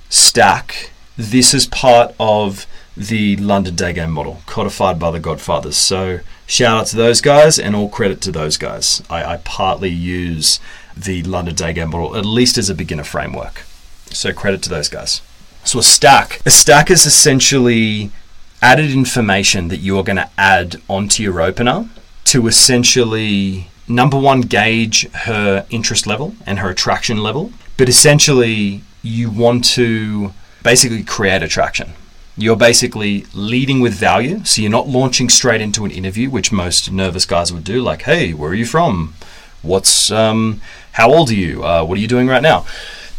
stack. 0.10 0.92
This 1.18 1.54
is 1.54 1.66
part 1.66 2.14
of 2.20 2.68
the 2.98 3.36
London 3.38 3.76
Day 3.76 3.94
Game 3.94 4.12
model, 4.12 4.42
codified 4.46 5.00
by 5.00 5.12
the 5.12 5.20
Godfathers. 5.20 5.78
So 5.78 6.20
shout 6.48 6.82
out 6.82 6.88
to 6.88 6.96
those 6.98 7.22
guys 7.22 7.60
and 7.60 7.76
all 7.76 7.90
credit 7.90 8.22
to 8.22 8.32
those 8.32 8.58
guys. 8.58 9.02
I, 9.10 9.24
I 9.24 9.38
partly 9.38 9.90
use 9.90 10.60
the 10.96 11.24
London 11.24 11.56
Day 11.56 11.74
Game 11.74 11.90
model, 11.90 12.16
at 12.16 12.26
least 12.26 12.58
as 12.58 12.70
a 12.70 12.76
beginner 12.76 13.04
framework. 13.04 13.64
So 14.12 14.32
credit 14.34 14.62
to 14.64 14.70
those 14.70 14.90
guys. 14.90 15.22
So 15.64 15.80
a 15.80 15.84
stack. 15.84 16.42
A 16.46 16.52
stack 16.52 16.90
is 16.90 17.06
essentially 17.06 18.12
added 18.62 18.92
information 18.92 19.68
that 19.68 19.78
you 19.78 19.98
are 19.98 20.04
going 20.04 20.16
to 20.16 20.30
add 20.38 20.82
onto 20.88 21.22
your 21.22 21.42
opener 21.42 21.90
to 22.26 22.48
essentially 22.48 23.68
number 23.88 24.18
one 24.18 24.42
gauge 24.42 25.10
her 25.12 25.66
interest 25.70 26.08
level 26.08 26.36
and 26.46 26.60
her 26.60 26.70
attraction 26.70 27.22
level 27.22 27.52
but 27.78 27.90
essentially 27.90 28.82
you 29.02 29.30
want 29.30 29.64
to 29.64 30.34
basically 30.64 31.04
create 31.04 31.44
attraction. 31.44 31.94
You're 32.38 32.58
basically 32.58 33.26
leading 33.34 33.80
with 33.80 33.94
value. 33.94 34.44
So 34.44 34.62
you're 34.62 34.72
not 34.72 34.88
launching 34.88 35.30
straight 35.30 35.62
into 35.62 35.86
an 35.86 35.92
interview, 35.92 36.30
which 36.30 36.52
most 36.52 36.92
nervous 36.92 37.26
guys 37.26 37.54
would 37.54 37.64
do, 37.64 37.82
like, 37.82 38.04
hey, 38.04 38.34
where 38.34 38.52
are 38.52 38.56
you 38.56 38.66
from? 38.66 39.14
What's, 39.62 40.12
um, 40.12 40.62
how 40.94 41.14
old 41.14 41.30
are 41.30 41.36
you? 41.36 41.64
Uh, 41.64 41.84
what 41.84 41.98
are 41.98 42.02
you 42.02 42.08
doing 42.08 42.28
right 42.28 42.42
now? 42.42 42.66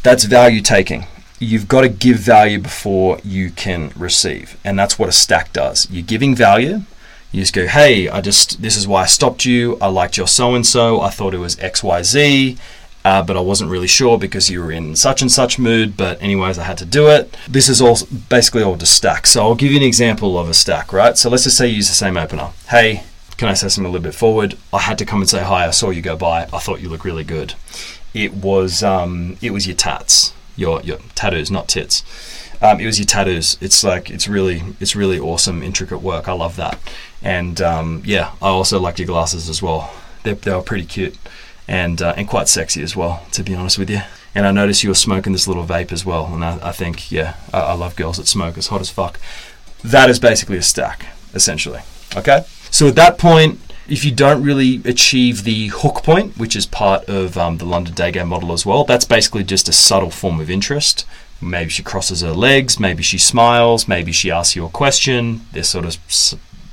That's 0.02 0.24
value 0.24 0.60
taking. 0.60 1.06
You've 1.38 1.68
got 1.68 1.82
to 1.82 1.88
give 1.88 2.18
value 2.18 2.58
before 2.58 3.18
you 3.24 3.50
can 3.50 3.92
receive. 3.96 4.58
And 4.64 4.78
that's 4.78 4.98
what 4.98 5.08
a 5.08 5.12
stack 5.12 5.52
does. 5.52 5.88
You're 5.90 6.04
giving 6.04 6.34
value. 6.34 6.82
You 7.32 7.42
just 7.42 7.52
go, 7.52 7.66
hey, 7.66 8.08
I 8.08 8.20
just, 8.20 8.62
this 8.62 8.76
is 8.76 8.88
why 8.88 9.02
I 9.02 9.06
stopped 9.06 9.44
you. 9.44 9.76
I 9.80 9.88
liked 9.88 10.16
your 10.16 10.28
so 10.28 10.54
and 10.54 10.64
so. 10.64 11.00
I 11.00 11.10
thought 11.10 11.34
it 11.34 11.38
was 11.38 11.56
XYZ 11.56 12.58
uh, 13.06 13.22
but 13.22 13.36
I 13.36 13.40
wasn't 13.40 13.70
really 13.70 13.86
sure 13.86 14.18
because 14.18 14.50
you 14.50 14.60
were 14.60 14.72
in 14.72 14.96
such 14.96 15.22
and 15.22 15.30
such 15.30 15.60
mood. 15.60 15.96
But, 15.96 16.20
anyways, 16.20 16.58
I 16.58 16.64
had 16.64 16.76
to 16.78 16.84
do 16.84 17.06
it. 17.06 17.32
This 17.48 17.68
is 17.68 17.80
all 17.80 17.96
basically 18.28 18.64
all 18.64 18.74
just 18.74 18.94
stack. 18.94 19.28
So, 19.28 19.42
I'll 19.42 19.54
give 19.54 19.70
you 19.70 19.78
an 19.78 19.84
example 19.84 20.36
of 20.36 20.50
a 20.50 20.54
stack, 20.54 20.92
right? 20.92 21.16
So, 21.16 21.30
let's 21.30 21.44
just 21.44 21.56
say 21.56 21.68
you 21.68 21.76
use 21.76 21.86
the 21.86 21.94
same 21.94 22.16
opener. 22.16 22.50
Hey, 22.68 23.04
can 23.36 23.46
I 23.46 23.54
say 23.54 23.68
something 23.68 23.88
a 23.88 23.92
little 23.92 24.02
bit 24.02 24.16
forward? 24.16 24.58
I 24.72 24.80
had 24.80 24.98
to 24.98 25.04
come 25.04 25.20
and 25.20 25.30
say 25.30 25.44
hi. 25.44 25.68
I 25.68 25.70
saw 25.70 25.90
you 25.90 26.02
go 26.02 26.16
by. 26.16 26.48
I 26.52 26.58
thought 26.58 26.80
you 26.80 26.88
look 26.88 27.04
really 27.04 27.22
good. 27.22 27.54
It 28.12 28.34
was 28.34 28.82
um, 28.82 29.36
it 29.40 29.52
was 29.52 29.68
your 29.68 29.76
tats, 29.76 30.32
your 30.56 30.80
your 30.80 30.98
tattoos, 31.14 31.48
not 31.48 31.68
tits. 31.68 32.02
Um, 32.60 32.80
it 32.80 32.86
was 32.86 32.98
your 32.98 33.06
tattoos. 33.06 33.56
It's 33.60 33.84
like 33.84 34.10
it's 34.10 34.26
really 34.26 34.62
it's 34.80 34.96
really 34.96 35.20
awesome, 35.20 35.62
intricate 35.62 35.98
work. 35.98 36.28
I 36.28 36.32
love 36.32 36.56
that. 36.56 36.80
And 37.26 37.60
um, 37.60 38.02
yeah, 38.04 38.30
I 38.40 38.50
also 38.50 38.78
like 38.78 39.00
your 39.00 39.06
glasses 39.08 39.48
as 39.48 39.60
well. 39.60 39.92
They 40.22 40.34
they 40.34 40.54
were 40.54 40.62
pretty 40.62 40.86
cute 40.86 41.18
and 41.66 42.00
uh, 42.00 42.14
and 42.16 42.28
quite 42.28 42.46
sexy 42.46 42.82
as 42.82 42.94
well, 42.94 43.26
to 43.32 43.42
be 43.42 43.52
honest 43.52 43.78
with 43.78 43.90
you. 43.90 44.02
And 44.32 44.46
I 44.46 44.52
noticed 44.52 44.84
you 44.84 44.90
were 44.90 44.94
smoking 44.94 45.32
this 45.32 45.48
little 45.48 45.66
vape 45.66 45.90
as 45.90 46.06
well, 46.06 46.26
and 46.32 46.44
I, 46.44 46.68
I 46.68 46.70
think 46.70 47.10
yeah, 47.10 47.34
I, 47.52 47.60
I, 47.60 47.72
love 47.72 47.96
girls 47.96 48.18
that 48.18 48.28
smoke. 48.28 48.56
It's 48.56 48.68
hot 48.68 48.80
as 48.80 48.90
fuck. 48.90 49.18
That 49.82 50.08
is 50.08 50.20
basically 50.20 50.56
a 50.56 50.62
stack, 50.62 51.06
essentially. 51.34 51.80
Okay, 52.16 52.44
so 52.70 52.86
at 52.88 52.94
that 52.94 53.18
point. 53.18 53.60
If 53.88 54.04
you 54.04 54.10
don't 54.10 54.42
really 54.42 54.80
achieve 54.84 55.44
the 55.44 55.68
hook 55.68 56.02
point, 56.02 56.36
which 56.36 56.56
is 56.56 56.66
part 56.66 57.04
of 57.08 57.38
um, 57.38 57.58
the 57.58 57.64
London 57.64 57.94
Day 57.94 58.10
Game 58.10 58.26
model 58.26 58.52
as 58.52 58.66
well, 58.66 58.82
that's 58.82 59.04
basically 59.04 59.44
just 59.44 59.68
a 59.68 59.72
subtle 59.72 60.10
form 60.10 60.40
of 60.40 60.50
interest. 60.50 61.06
Maybe 61.40 61.70
she 61.70 61.84
crosses 61.84 62.20
her 62.20 62.32
legs, 62.32 62.80
maybe 62.80 63.04
she 63.04 63.16
smiles, 63.16 63.86
maybe 63.86 64.10
she 64.10 64.28
asks 64.28 64.56
you 64.56 64.66
a 64.66 64.70
question. 64.70 65.42
There's 65.52 65.68
sort 65.68 65.84
of 65.84 65.98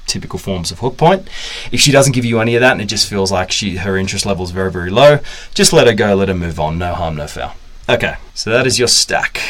typical 0.05 0.39
forms 0.39 0.71
of 0.71 0.79
hook 0.79 0.97
point. 0.97 1.27
If 1.71 1.79
she 1.79 1.91
doesn't 1.91 2.13
give 2.13 2.25
you 2.25 2.39
any 2.39 2.55
of 2.55 2.61
that 2.61 2.73
and 2.73 2.81
it 2.81 2.85
just 2.85 3.09
feels 3.09 3.31
like 3.31 3.51
she 3.51 3.77
her 3.77 3.97
interest 3.97 4.25
level 4.25 4.43
is 4.43 4.51
very 4.51 4.71
very 4.71 4.89
low, 4.89 5.19
just 5.53 5.73
let 5.73 5.87
her 5.87 5.93
go, 5.93 6.15
let 6.15 6.27
her 6.27 6.33
move 6.33 6.59
on. 6.59 6.77
No 6.77 6.93
harm, 6.93 7.15
no 7.15 7.27
foul. 7.27 7.55
Okay, 7.89 8.15
so 8.33 8.49
that 8.49 8.65
is 8.65 8.79
your 8.79 8.87
stack. 8.87 9.41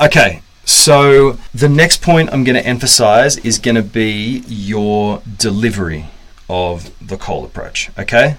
Okay, 0.00 0.42
so 0.64 1.38
the 1.52 1.68
next 1.68 2.00
point 2.00 2.30
I'm 2.32 2.44
going 2.44 2.54
to 2.54 2.66
emphasize 2.66 3.38
is 3.38 3.58
going 3.58 3.74
to 3.74 3.82
be 3.82 4.44
your 4.46 5.20
delivery 5.38 6.06
of 6.48 6.90
the 7.06 7.16
cold 7.16 7.44
approach. 7.44 7.90
Okay, 7.98 8.36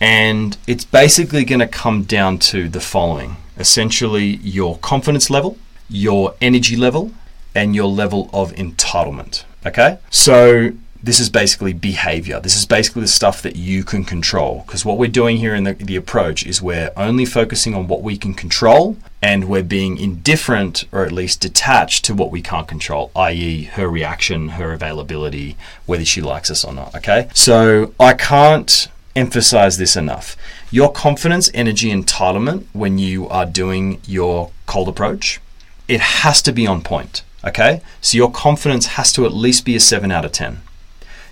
and 0.00 0.56
it's 0.66 0.84
basically 0.84 1.44
going 1.44 1.58
to 1.58 1.66
come 1.66 2.04
down 2.04 2.38
to 2.38 2.68
the 2.68 2.80
following: 2.80 3.36
essentially 3.56 4.36
your 4.36 4.78
confidence 4.78 5.28
level, 5.28 5.58
your 5.88 6.34
energy 6.40 6.76
level, 6.76 7.10
and 7.54 7.74
your 7.74 7.88
level 7.88 8.30
of 8.32 8.52
entitlement. 8.52 9.44
Okay, 9.66 9.98
so 10.10 10.70
this 11.02 11.20
is 11.20 11.30
basically 11.30 11.72
behavior. 11.72 12.40
This 12.40 12.56
is 12.56 12.66
basically 12.66 13.02
the 13.02 13.08
stuff 13.08 13.40
that 13.42 13.56
you 13.56 13.84
can 13.84 14.04
control. 14.04 14.64
Because 14.66 14.84
what 14.84 14.98
we're 14.98 15.08
doing 15.08 15.36
here 15.36 15.54
in 15.54 15.64
the, 15.64 15.74
the, 15.74 15.96
approach 15.96 16.44
is 16.44 16.60
we're 16.60 16.90
only 16.96 17.24
focusing 17.24 17.74
on 17.74 17.86
what 17.86 18.02
we 18.02 18.16
can 18.16 18.34
control 18.34 18.96
and 19.22 19.48
we're 19.48 19.62
being 19.62 19.96
indifferent 19.96 20.84
or 20.90 21.04
at 21.04 21.12
least 21.12 21.40
detached 21.40 22.04
to 22.04 22.14
what 22.14 22.30
we 22.30 22.42
can't 22.42 22.66
control, 22.66 23.10
i.e., 23.14 23.64
her 23.64 23.88
reaction, 23.88 24.50
her 24.50 24.72
availability, 24.72 25.56
whether 25.86 26.04
she 26.04 26.20
likes 26.20 26.50
us 26.50 26.64
or 26.64 26.72
not. 26.72 26.94
Okay? 26.96 27.28
So 27.32 27.94
I 28.00 28.14
can't 28.14 28.88
emphasize 29.14 29.78
this 29.78 29.96
enough. 29.96 30.36
Your 30.70 30.92
confidence, 30.92 31.50
energy, 31.54 31.90
entitlement 31.90 32.66
when 32.72 32.98
you 32.98 33.28
are 33.28 33.46
doing 33.46 34.00
your 34.04 34.50
cold 34.66 34.88
approach, 34.88 35.40
it 35.86 36.00
has 36.00 36.42
to 36.42 36.52
be 36.52 36.66
on 36.66 36.82
point. 36.82 37.22
Okay? 37.44 37.82
So 38.00 38.16
your 38.16 38.32
confidence 38.32 38.86
has 38.86 39.12
to 39.12 39.24
at 39.24 39.32
least 39.32 39.64
be 39.64 39.76
a 39.76 39.80
7 39.80 40.10
out 40.10 40.24
of 40.24 40.32
10 40.32 40.62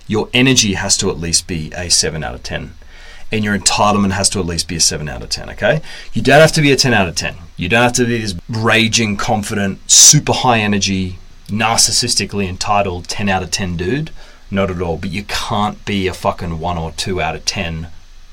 your 0.07 0.29
energy 0.33 0.73
has 0.73 0.97
to 0.97 1.09
at 1.09 1.19
least 1.19 1.47
be 1.47 1.71
a 1.75 1.89
7 1.89 2.23
out 2.23 2.35
of 2.35 2.43
10 2.43 2.73
and 3.31 3.43
your 3.43 3.57
entitlement 3.57 4.11
has 4.11 4.29
to 4.29 4.39
at 4.39 4.45
least 4.45 4.67
be 4.67 4.77
a 4.77 4.79
7 4.79 5.07
out 5.09 5.21
of 5.21 5.29
10 5.29 5.49
okay? 5.51 5.81
You 6.13 6.21
don't 6.21 6.41
have 6.41 6.53
to 6.53 6.61
be 6.61 6.71
a 6.71 6.75
10 6.75 6.93
out 6.93 7.07
of 7.07 7.15
10 7.15 7.35
you 7.57 7.69
don't 7.69 7.83
have 7.83 7.93
to 7.93 8.05
be 8.05 8.19
this 8.19 8.35
raging 8.47 9.17
confident 9.17 9.79
super 9.89 10.33
high 10.33 10.59
energy 10.59 11.19
narcissistically 11.47 12.47
entitled 12.47 13.07
10 13.07 13.29
out 13.29 13.43
of 13.43 13.51
10 13.51 13.77
dude. 13.77 14.11
Not 14.49 14.71
at 14.71 14.81
all. 14.81 14.97
But 14.97 15.11
you 15.11 15.23
can't 15.23 15.83
be 15.85 16.07
a 16.07 16.13
fucking 16.13 16.59
1 16.59 16.77
or 16.77 16.91
2 16.91 17.21
out 17.21 17.35
of 17.35 17.45
10 17.45 17.87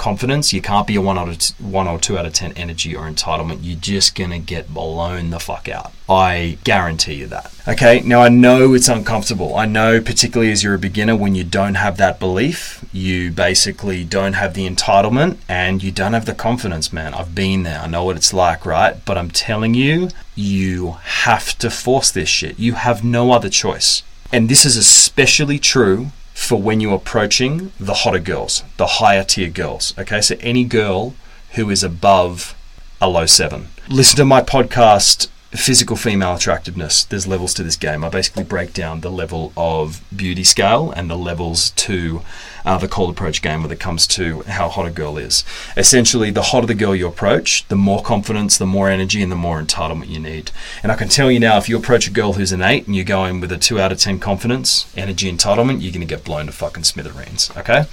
confidence. 0.05 0.53
You 0.53 0.61
can't 0.61 0.87
be 0.87 0.97
a 0.97 1.01
one 1.01 1.17
out 1.17 1.29
of 1.29 1.41
one 1.59 1.89
or 1.89 1.99
two 1.99 2.19
out 2.19 2.27
of 2.27 2.35
ten 2.35 2.53
energy 2.53 2.95
or 2.95 3.11
entitlement. 3.11 3.61
You're 3.63 3.81
just 3.81 4.15
gonna 4.15 4.39
get 4.39 4.75
blown 4.75 5.31
the 5.31 5.41
fuck 5.41 5.67
out. 5.67 5.95
I 6.07 6.59
guarantee 6.63 7.15
you 7.15 7.27
that. 7.29 7.51
Okay, 7.67 8.03
now 8.05 8.21
I 8.21 8.29
know 8.29 8.75
it's 8.75 8.91
uncomfortable. 8.91 9.57
I 9.57 9.65
know, 9.65 10.03
particularly 10.03 10.53
as 10.53 10.63
you're 10.63 10.75
a 10.75 10.79
beginner, 10.79 11.17
when 11.17 11.35
you 11.35 11.43
don't 11.43 11.77
have 11.77 11.97
that 11.97 12.21
belief, 12.21 12.85
you 12.93 13.33
basically 13.33 14.05
don't 14.05 14.35
have 14.35 14.53
the 14.53 14.69
entitlement 14.69 15.39
and 15.49 15.83
you 15.83 15.91
don't 15.91 16.13
have 16.13 16.27
the 16.27 16.35
confidence, 16.35 16.93
man. 16.93 17.15
I've 17.15 17.35
been 17.35 17.63
there. 17.63 17.81
I 17.81 17.87
know 17.87 18.05
what 18.05 18.17
it's 18.17 18.35
like, 18.35 18.67
right? 18.67 19.03
But 19.07 19.17
I'm 19.17 19.31
telling 19.31 19.73
you, 19.73 20.11
you 20.35 20.99
have 21.25 21.57
to 21.61 21.71
force 21.71 22.11
this 22.11 22.29
shit. 22.29 22.59
You 22.59 22.75
have 22.75 23.03
no 23.03 23.33
other 23.33 23.49
choice. 23.49 24.03
And 24.31 24.51
this 24.51 24.67
is 24.67 24.77
especially 24.77 25.59
true 25.59 26.09
for 26.35 26.61
when 26.61 26.81
you're 26.81 26.97
approaching 26.97 27.73
the 27.81 27.95
hotter 27.95 28.19
girls, 28.19 28.65
the 28.77 28.87
higher 28.87 29.25
tier 29.25 29.49
girls. 29.49 29.95
Okay, 29.97 30.21
so 30.21 30.37
any 30.41 30.65
girl 30.65 31.15
who 31.53 31.71
is 31.71 31.83
above 31.83 32.55
a 33.01 33.09
low 33.09 33.25
seven. 33.25 33.69
Listen 33.89 34.17
to 34.17 34.25
my 34.25 34.43
podcast, 34.43 35.29
Physical 35.55 35.95
Female 35.97 36.35
Attractiveness. 36.35 37.05
There's 37.05 37.29
levels 37.29 37.55
to 37.55 37.63
this 37.63 37.77
game. 37.77 38.05
I 38.05 38.09
basically 38.09 38.43
break 38.43 38.73
down 38.73 39.01
the 39.01 39.11
level 39.11 39.53
of 39.57 40.03
beauty 40.15 40.43
scale 40.43 40.91
and 40.91 41.09
the 41.09 41.17
levels 41.17 41.71
to 41.71 42.23
uh, 42.65 42.77
the 42.79 42.89
cold 42.89 43.11
approach 43.11 43.41
game 43.41 43.63
when 43.63 43.71
it 43.71 43.79
comes 43.79 44.09
to 44.09 44.43
how 44.43 44.69
hot 44.69 44.87
a 44.87 44.91
girl 44.91 45.17
is. 45.17 45.45
Essentially, 45.77 46.33
the 46.33 46.43
hotter 46.43 46.67
the 46.67 46.75
girl 46.75 46.97
you 46.97 47.07
approach, 47.07 47.67
the 47.69 47.77
more 47.77 48.03
confidence, 48.03 48.59
the 48.59 48.67
more 48.67 48.89
energy, 48.89 49.23
and 49.23 49.31
the 49.31 49.37
more 49.37 49.63
entitlement 49.63 50.09
you 50.09 50.19
need. 50.19 50.51
And 50.83 50.91
I 50.91 50.97
can 50.97 51.09
tell 51.09 51.31
you 51.31 51.39
now, 51.39 51.57
if 51.57 51.69
you 51.69 51.77
approach 51.77 52.09
a 52.09 52.11
girl 52.11 52.33
who's 52.33 52.51
an 52.51 52.63
eight 52.63 52.89
and 52.89 52.97
you 52.97 53.05
go 53.05 53.25
in 53.25 53.41
with 53.41 53.53
a 53.53 53.59
two 53.59 53.79
out 53.79 53.93
of 53.93 53.99
ten 53.99 54.19
confidence, 54.19 54.93
energy, 54.97 55.31
entitlement, 55.31 55.83
you're 55.83 55.93
going 55.93 56.01
to 56.01 56.07
get 56.07 56.25
blown 56.25 56.47
to 56.47 56.53
fucking 56.53 56.85
smithereens. 56.85 57.51
Okay? 57.57 57.85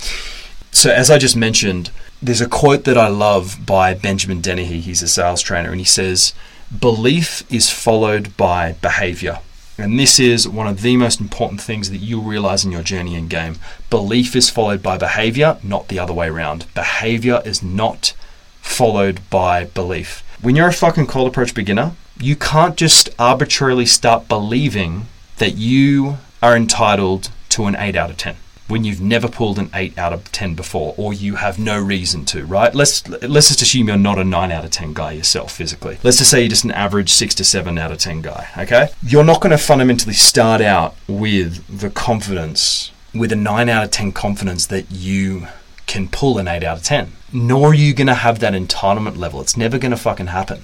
So, 0.71 0.89
as 0.89 1.11
I 1.11 1.19
just 1.19 1.35
mentioned, 1.35 1.91
there's 2.23 2.41
a 2.41 2.47
quote 2.47 2.85
that 2.85 2.97
I 2.97 3.07
love 3.07 3.65
by 3.67 3.93
Benjamin 3.93 4.41
Dennehy. 4.41 4.79
He's 4.79 5.03
a 5.03 5.07
sales 5.07 5.41
trainer, 5.43 5.69
and 5.69 5.79
he 5.79 5.85
says, 5.85 6.33
Belief 6.79 7.43
is 7.51 7.69
followed 7.69 8.37
by 8.37 8.73
behavior. 8.81 9.39
And 9.77 9.99
this 9.99 10.21
is 10.21 10.47
one 10.47 10.67
of 10.67 10.81
the 10.81 10.95
most 10.95 11.19
important 11.19 11.59
things 11.59 11.89
that 11.89 11.97
you'll 11.97 12.23
realize 12.23 12.63
in 12.63 12.71
your 12.71 12.81
journey 12.81 13.15
in 13.15 13.27
game. 13.27 13.57
Belief 13.89 14.37
is 14.37 14.49
followed 14.49 14.81
by 14.81 14.97
behavior, 14.97 15.57
not 15.63 15.89
the 15.89 15.99
other 15.99 16.13
way 16.13 16.29
around. 16.29 16.65
Behavior 16.73 17.41
is 17.43 17.61
not 17.61 18.13
followed 18.61 19.19
by 19.29 19.65
belief. 19.65 20.23
When 20.41 20.55
you're 20.55 20.69
a 20.69 20.73
fucking 20.73 21.07
cold 21.07 21.27
approach 21.27 21.53
beginner, 21.53 21.91
you 22.17 22.37
can't 22.37 22.77
just 22.77 23.09
arbitrarily 23.19 23.85
start 23.85 24.29
believing 24.29 25.07
that 25.37 25.57
you 25.57 26.19
are 26.41 26.55
entitled 26.55 27.31
to 27.49 27.65
an 27.65 27.75
8 27.75 27.97
out 27.97 28.11
of 28.11 28.17
10 28.17 28.37
when 28.71 28.83
you've 28.83 29.01
never 29.01 29.27
pulled 29.27 29.59
an 29.59 29.69
8 29.73 29.97
out 29.97 30.13
of 30.13 30.31
10 30.31 30.55
before 30.55 30.95
or 30.97 31.13
you 31.13 31.35
have 31.35 31.59
no 31.59 31.79
reason 31.79 32.25
to, 32.25 32.45
right? 32.45 32.73
Let's 32.73 33.07
let's 33.07 33.49
just 33.49 33.61
assume 33.61 33.87
you're 33.87 33.97
not 33.97 34.17
a 34.17 34.23
9 34.23 34.51
out 34.51 34.65
of 34.65 34.71
10 34.71 34.93
guy 34.93 35.11
yourself 35.11 35.51
physically. 35.51 35.97
Let's 36.03 36.17
just 36.17 36.31
say 36.31 36.41
you're 36.41 36.49
just 36.49 36.63
an 36.63 36.71
average 36.71 37.11
6 37.11 37.35
to 37.35 37.43
7 37.43 37.77
out 37.77 37.91
of 37.91 37.97
10 37.97 38.21
guy, 38.21 38.47
okay? 38.57 38.89
You're 39.03 39.23
not 39.23 39.41
going 39.41 39.51
to 39.51 39.57
fundamentally 39.57 40.15
start 40.15 40.61
out 40.61 40.95
with 41.07 41.79
the 41.79 41.89
confidence 41.89 42.91
with 43.13 43.31
a 43.31 43.35
9 43.35 43.69
out 43.69 43.83
of 43.83 43.91
10 43.91 44.13
confidence 44.13 44.65
that 44.67 44.89
you 44.89 45.47
can 45.91 46.07
pull 46.07 46.37
an 46.37 46.47
8 46.47 46.63
out 46.63 46.77
of 46.77 46.83
10. 46.83 47.11
Nor 47.33 47.71
are 47.71 47.73
you 47.73 47.93
going 47.93 48.07
to 48.07 48.13
have 48.13 48.39
that 48.39 48.53
entitlement 48.53 49.17
level. 49.17 49.41
It's 49.41 49.57
never 49.57 49.77
going 49.77 49.91
to 49.91 49.97
fucking 49.97 50.27
happen. 50.27 50.61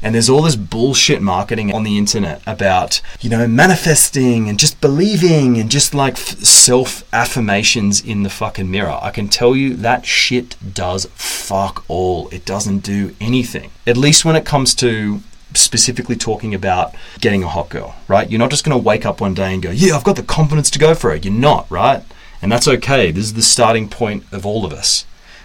And 0.00 0.14
there's 0.14 0.30
all 0.30 0.40
this 0.40 0.56
bullshit 0.56 1.20
marketing 1.20 1.70
on 1.70 1.82
the 1.82 1.98
internet 1.98 2.40
about, 2.46 3.02
you 3.20 3.28
know, 3.28 3.46
manifesting 3.46 4.48
and 4.48 4.58
just 4.58 4.80
believing 4.80 5.58
and 5.58 5.70
just 5.70 5.92
like 5.94 6.14
f- 6.14 6.38
self 6.42 7.04
affirmations 7.12 8.02
in 8.02 8.22
the 8.22 8.30
fucking 8.30 8.70
mirror. 8.70 8.98
I 9.02 9.10
can 9.10 9.28
tell 9.28 9.54
you 9.54 9.76
that 9.76 10.06
shit 10.06 10.56
does 10.72 11.04
fuck 11.14 11.84
all. 11.86 12.30
It 12.30 12.46
doesn't 12.46 12.78
do 12.78 13.14
anything. 13.20 13.70
At 13.86 13.98
least 13.98 14.24
when 14.24 14.36
it 14.36 14.46
comes 14.46 14.74
to 14.76 15.20
specifically 15.52 16.16
talking 16.16 16.54
about 16.54 16.94
getting 17.20 17.42
a 17.42 17.48
hot 17.48 17.68
girl, 17.68 17.96
right? 18.08 18.30
You're 18.30 18.38
not 18.38 18.50
just 18.50 18.64
going 18.64 18.78
to 18.78 18.82
wake 18.82 19.04
up 19.04 19.20
one 19.20 19.34
day 19.34 19.52
and 19.52 19.62
go, 19.62 19.70
yeah, 19.70 19.94
I've 19.94 20.04
got 20.04 20.16
the 20.16 20.22
confidence 20.22 20.70
to 20.70 20.78
go 20.78 20.94
for 20.94 21.12
it. 21.14 21.24
You're 21.24 21.34
not, 21.34 21.70
right? 21.70 22.02
And 22.42 22.50
that's 22.50 22.68
okay. 22.68 23.10
This 23.10 23.24
is 23.24 23.34
the 23.34 23.42
starting 23.42 23.88
point 23.88 24.24
of 24.32 24.46
all 24.46 24.64
of 24.64 24.72
us 24.72 25.04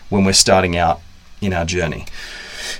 when 0.09 0.23
we're 0.23 0.33
starting 0.33 0.77
out 0.77 1.01
in 1.41 1.53
our 1.53 1.65
journey. 1.65 2.05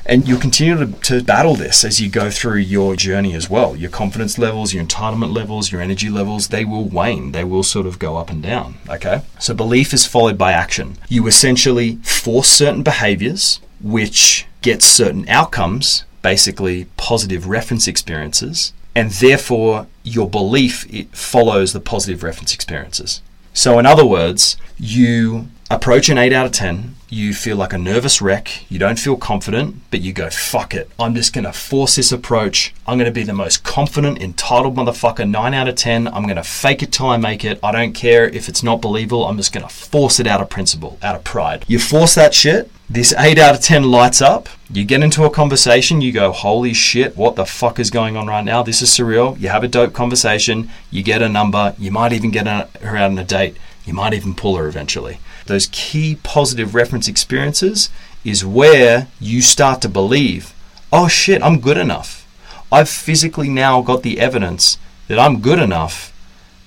And 0.06 0.28
you'll 0.28 0.40
continue 0.40 0.78
to, 0.78 0.92
to, 1.02 1.24
battle 1.24 1.56
this 1.56 1.84
as 1.84 2.02
you 2.02 2.10
go 2.10 2.30
through 2.30 2.58
your 2.58 2.96
journey 2.96 3.34
as 3.34 3.50
well. 3.50 3.76
Your 3.76 3.90
confidence 3.90 4.38
levels, 4.38 4.74
your 4.74 4.84
entitlement 4.84 5.36
levels, 5.36 5.72
your 5.72 5.82
energy 5.82 6.10
levels, 6.10 6.48
they 6.48 6.66
will 6.66 6.86
wane. 6.86 7.32
They 7.32 7.44
will 7.44 7.64
sort 7.64 7.86
of 7.86 8.00
go 8.00 8.18
up 8.18 8.30
and 8.30 8.42
down. 8.42 8.76
Okay? 8.90 9.22
So 9.40 9.54
belief 9.54 9.94
is 9.94 10.06
followed 10.06 10.38
by 10.38 10.52
action. 10.54 10.98
You 11.08 11.28
essentially 11.28 11.98
force 11.98 12.48
certain 12.48 12.84
behaviors, 12.84 13.60
which 13.82 14.48
get 14.62 14.82
certain 14.82 15.28
outcomes, 15.30 16.06
basically 16.22 16.86
positive 16.98 17.48
reference 17.48 17.88
experiences, 17.88 18.74
and 18.96 19.12
therefore 19.12 19.88
your 20.04 20.30
belief 20.30 20.86
follows 21.12 21.74
the 21.74 21.80
positive 21.80 22.24
reference 22.24 22.54
experiences. 22.54 23.22
So, 23.56 23.80
in 23.80 23.86
other 23.86 24.06
words, 24.06 24.58
you 24.78 25.48
approach 25.72 26.10
an 26.10 26.18
8 26.18 26.34
out 26.34 26.46
of 26.46 26.52
10, 26.52 26.94
you 27.16 27.34
feel 27.34 27.56
like 27.56 27.72
a 27.72 27.78
nervous 27.78 28.22
wreck, 28.22 28.70
you 28.70 28.78
don't 28.78 29.00
feel 29.00 29.16
confident, 29.16 29.74
but 29.90 30.02
you 30.02 30.12
go, 30.12 30.30
fuck 30.30 30.74
it, 30.74 30.92
I'm 31.00 31.16
just 31.16 31.32
gonna 31.32 31.54
force 31.54 31.96
this 31.96 32.12
approach. 32.12 32.74
I'm 32.86 32.98
gonna 32.98 33.10
be 33.10 33.24
the 33.24 33.32
most 33.32 33.64
confident, 33.64 34.22
entitled 34.22 34.76
motherfucker, 34.76 35.30
9 35.30 35.54
out 35.54 35.70
of 35.70 35.76
10. 35.76 36.10
I'm 36.10 36.28
gonna 36.28 36.44
fake 36.44 36.84
it 36.84 36.92
till 36.92 37.08
I 37.08 37.16
make 37.16 37.46
it. 37.46 37.58
I 37.64 37.72
don't 37.72 37.94
care 37.94 38.28
if 38.28 38.50
it's 38.50 38.64
not 38.64 38.82
believable, 38.82 39.26
I'm 39.26 39.38
just 39.38 39.54
gonna 39.54 39.70
force 39.70 40.20
it 40.20 40.28
out 40.28 40.42
of 40.42 40.50
principle, 40.50 40.98
out 41.02 41.16
of 41.16 41.24
pride. 41.24 41.64
You 41.70 41.80
force 41.80 42.16
that 42.16 42.34
shit, 42.34 42.70
this 42.90 43.14
8 43.18 43.40
out 43.40 43.56
of 43.56 43.62
10 43.62 43.90
lights 43.90 44.22
up. 44.22 44.50
You 44.70 44.84
get 44.84 45.02
into 45.02 45.24
a 45.24 45.30
conversation, 45.30 46.02
you 46.02 46.12
go, 46.12 46.34
holy 46.34 46.74
shit, 46.74 47.16
what 47.16 47.38
the 47.38 47.46
fuck 47.46 47.80
is 47.80 47.90
going 47.90 48.18
on 48.18 48.28
right 48.28 48.44
now? 48.44 48.62
This 48.62 48.82
is 48.82 48.90
surreal. 48.90 49.40
You 49.40 49.48
have 49.48 49.64
a 49.64 49.70
dope 49.70 49.94
conversation, 49.94 50.70
you 50.92 51.02
get 51.02 51.22
a 51.22 51.30
number, 51.30 51.76
you 51.80 51.92
might 51.92 52.12
even 52.12 52.32
get 52.32 52.46
her 52.46 52.98
out 52.98 53.12
on 53.12 53.18
a 53.18 53.24
date, 53.24 53.56
you 53.86 53.94
might 53.94 54.14
even 54.14 54.36
pull 54.36 54.58
her 54.58 54.68
eventually. 54.68 55.20
Those 55.46 55.70
key 55.72 56.18
positive 56.24 56.74
reference 56.74 57.08
experiences 57.08 57.90
is 58.24 58.44
where 58.44 59.08
you 59.20 59.42
start 59.42 59.82
to 59.82 59.90
believe, 59.90 60.54
oh 60.92 61.08
shit, 61.08 61.42
I'm 61.44 61.60
good 61.60 61.78
enough. 61.78 62.24
I've 62.72 62.90
physically 62.90 63.50
now 63.50 63.82
got 63.82 64.02
the 64.02 64.20
evidence 64.20 64.78
that 65.08 65.20
I'm 65.20 65.42
good 65.42 65.60
enough 65.60 66.12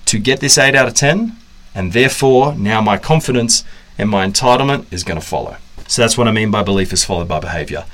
to 0.05 0.17
get 0.17 0.39
this 0.39 0.57
8 0.57 0.75
out 0.75 0.87
of 0.87 0.93
10, 0.93 1.35
and 1.75 1.93
therefore 1.93 2.55
now 2.55 2.81
my 2.81 2.97
confidence 2.97 3.63
and 3.97 4.09
my 4.09 4.25
entitlement 4.25 4.91
is 4.91 5.03
going 5.03 5.19
to 5.19 5.25
follow. 5.25 5.57
So 5.87 6.01
that's 6.01 6.17
what 6.17 6.27
I 6.27 6.31
mean 6.31 6.51
by 6.51 6.63
belief 6.63 6.93
is 6.93 7.03
followed 7.03 7.27
by 7.27 7.39
behavior. 7.39 7.85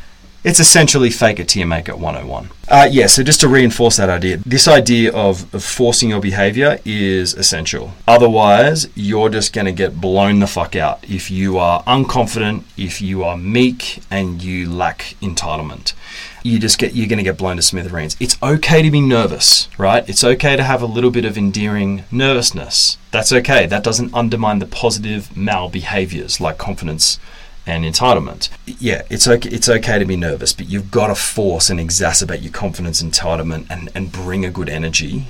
It's 0.46 0.60
essentially 0.60 1.10
fake 1.10 1.40
it 1.40 1.48
till 1.48 1.62
you 1.62 1.66
make 1.66 1.90
it 1.90 1.98
101. 1.98 2.52
Uh, 2.68 2.88
yeah, 2.92 3.08
so 3.08 3.24
just 3.24 3.42
to 3.42 3.48
reinforce 3.48 3.98
that 3.98 4.12
idea, 4.12 4.38
this 4.46 4.68
idea 4.68 5.12
of, 5.12 5.52
of 5.56 5.64
forcing 5.64 6.12
your 6.12 6.22
behavior 6.22 6.78
is 6.86 7.34
essential. 7.34 7.94
Otherwise, 8.08 8.88
you're 8.94 9.30
just 9.30 9.54
going 9.54 9.66
to 9.66 9.72
get 9.72 10.00
blown 10.00 10.38
the 10.38 10.46
fuck 10.46 10.76
out 10.76 11.04
if 11.10 11.32
you 11.32 11.58
are 11.58 11.82
unconfident, 11.86 12.64
if 12.78 13.02
you 13.02 13.24
are 13.24 13.36
meek, 13.36 14.04
and 14.12 14.44
you 14.44 14.72
lack 14.72 15.16
entitlement. 15.20 15.94
You 16.44 16.60
just 16.60 16.78
get 16.78 16.94
you're 16.94 17.08
going 17.08 17.18
to 17.18 17.24
get 17.24 17.40
blown 17.40 17.56
to 17.56 17.64
smithereens. 17.64 18.16
It's 18.20 18.38
okay 18.44 18.84
to 18.84 18.92
be 18.92 19.02
nervous, 19.02 19.68
right? 19.80 20.08
It's 20.08 20.24
okay 20.24 20.56
to 20.56 20.64
have 20.64 20.84
a 20.84 20.86
little 20.86 21.10
bit 21.10 21.26
of 21.26 21.40
endearing 21.40 22.04
nervousness. 22.12 23.00
That's 23.10 23.34
okay. 23.34 23.66
That 23.66 23.84
doesn't 23.84 24.14
undermine 24.14 24.60
the 24.60 24.68
positive 24.68 25.36
mal 25.36 25.70
behaviors 25.70 26.40
like 26.40 26.60
confidence 26.60 27.20
and 27.66 27.84
entitlement. 27.84 28.50
Yeah, 28.66 29.04
it's 29.10 29.28
okay. 29.28 29.50
It's 29.50 29.70
okay 29.70 30.00
to 30.00 30.06
be 30.06 30.16
nervous, 30.16 30.54
but 30.54 30.70
you've 30.70 30.92
got 30.92 31.08
to 31.08 31.16
force 31.16 31.70
and 31.70 31.80
exacerbate 31.80 32.44
your 32.44 32.52
confidence, 32.52 33.02
entitlement, 33.02 33.68
and 33.70 33.90
and 33.96 34.12
bring 34.12 34.46
a 34.46 34.52
good 34.52 34.70
energy 34.70 35.28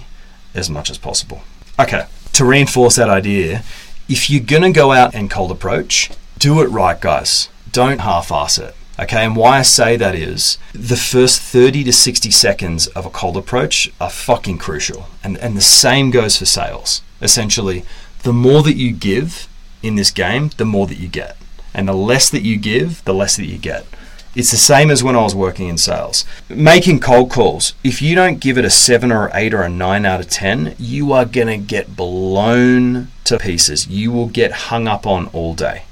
as 0.53 0.69
much 0.69 0.89
as 0.89 0.97
possible. 0.97 1.41
Okay, 1.79 2.05
to 2.33 2.45
reinforce 2.45 2.95
that 2.95 3.09
idea, 3.09 3.63
if 4.07 4.29
you're 4.29 4.43
gonna 4.43 4.71
go 4.71 4.91
out 4.91 5.13
and 5.13 5.29
cold 5.29 5.51
approach, 5.51 6.09
do 6.39 6.61
it 6.61 6.67
right, 6.67 6.99
guys. 6.99 7.49
Don't 7.71 7.99
half-ass 7.99 8.57
it. 8.57 8.75
Okay, 8.97 9.25
and 9.25 9.35
why 9.35 9.59
I 9.59 9.61
say 9.61 9.97
that 9.97 10.15
is 10.15 10.57
the 10.71 10.95
first 10.95 11.41
30 11.41 11.83
to 11.83 11.91
60 11.91 12.31
seconds 12.31 12.87
of 12.87 13.05
a 13.05 13.09
cold 13.09 13.35
approach 13.35 13.91
are 13.99 14.09
fucking 14.09 14.57
crucial. 14.57 15.07
And, 15.21 15.37
and 15.39 15.57
the 15.57 15.61
same 15.61 16.11
goes 16.11 16.37
for 16.37 16.45
sales. 16.45 17.01
Essentially, 17.21 17.83
the 18.23 18.31
more 18.31 18.63
that 18.63 18.77
you 18.77 18.93
give 18.93 19.49
in 19.83 19.95
this 19.95 20.11
game, 20.11 20.49
the 20.55 20.63
more 20.63 20.87
that 20.87 20.97
you 20.97 21.09
get. 21.09 21.35
And 21.75 21.89
the 21.89 21.93
less 21.93 22.29
that 22.29 22.43
you 22.43 22.57
give, 22.57 23.03
the 23.03 23.13
less 23.13 23.35
that 23.35 23.45
you 23.45 23.57
get. 23.57 23.85
It's 24.33 24.51
the 24.51 24.57
same 24.57 24.89
as 24.89 25.03
when 25.03 25.15
I 25.15 25.23
was 25.23 25.35
working 25.35 25.67
in 25.67 25.77
sales. 25.77 26.25
Making 26.49 27.01
cold 27.01 27.29
calls, 27.29 27.73
if 27.83 28.01
you 28.01 28.15
don't 28.15 28.39
give 28.39 28.57
it 28.57 28.63
a 28.65 28.69
7 28.69 29.11
or 29.11 29.29
8 29.33 29.53
or 29.53 29.61
a 29.61 29.69
9 29.69 30.05
out 30.05 30.21
of 30.21 30.29
10, 30.29 30.75
you 30.79 31.11
are 31.11 31.25
going 31.25 31.47
to 31.47 31.57
get 31.57 31.97
blown 31.97 33.09
to 33.25 33.37
pieces. 33.37 33.87
You 33.87 34.11
will 34.11 34.27
get 34.27 34.51
hung 34.51 34.87
up 34.87 35.05
on 35.05 35.27
all 35.27 35.53
day. 35.53 35.83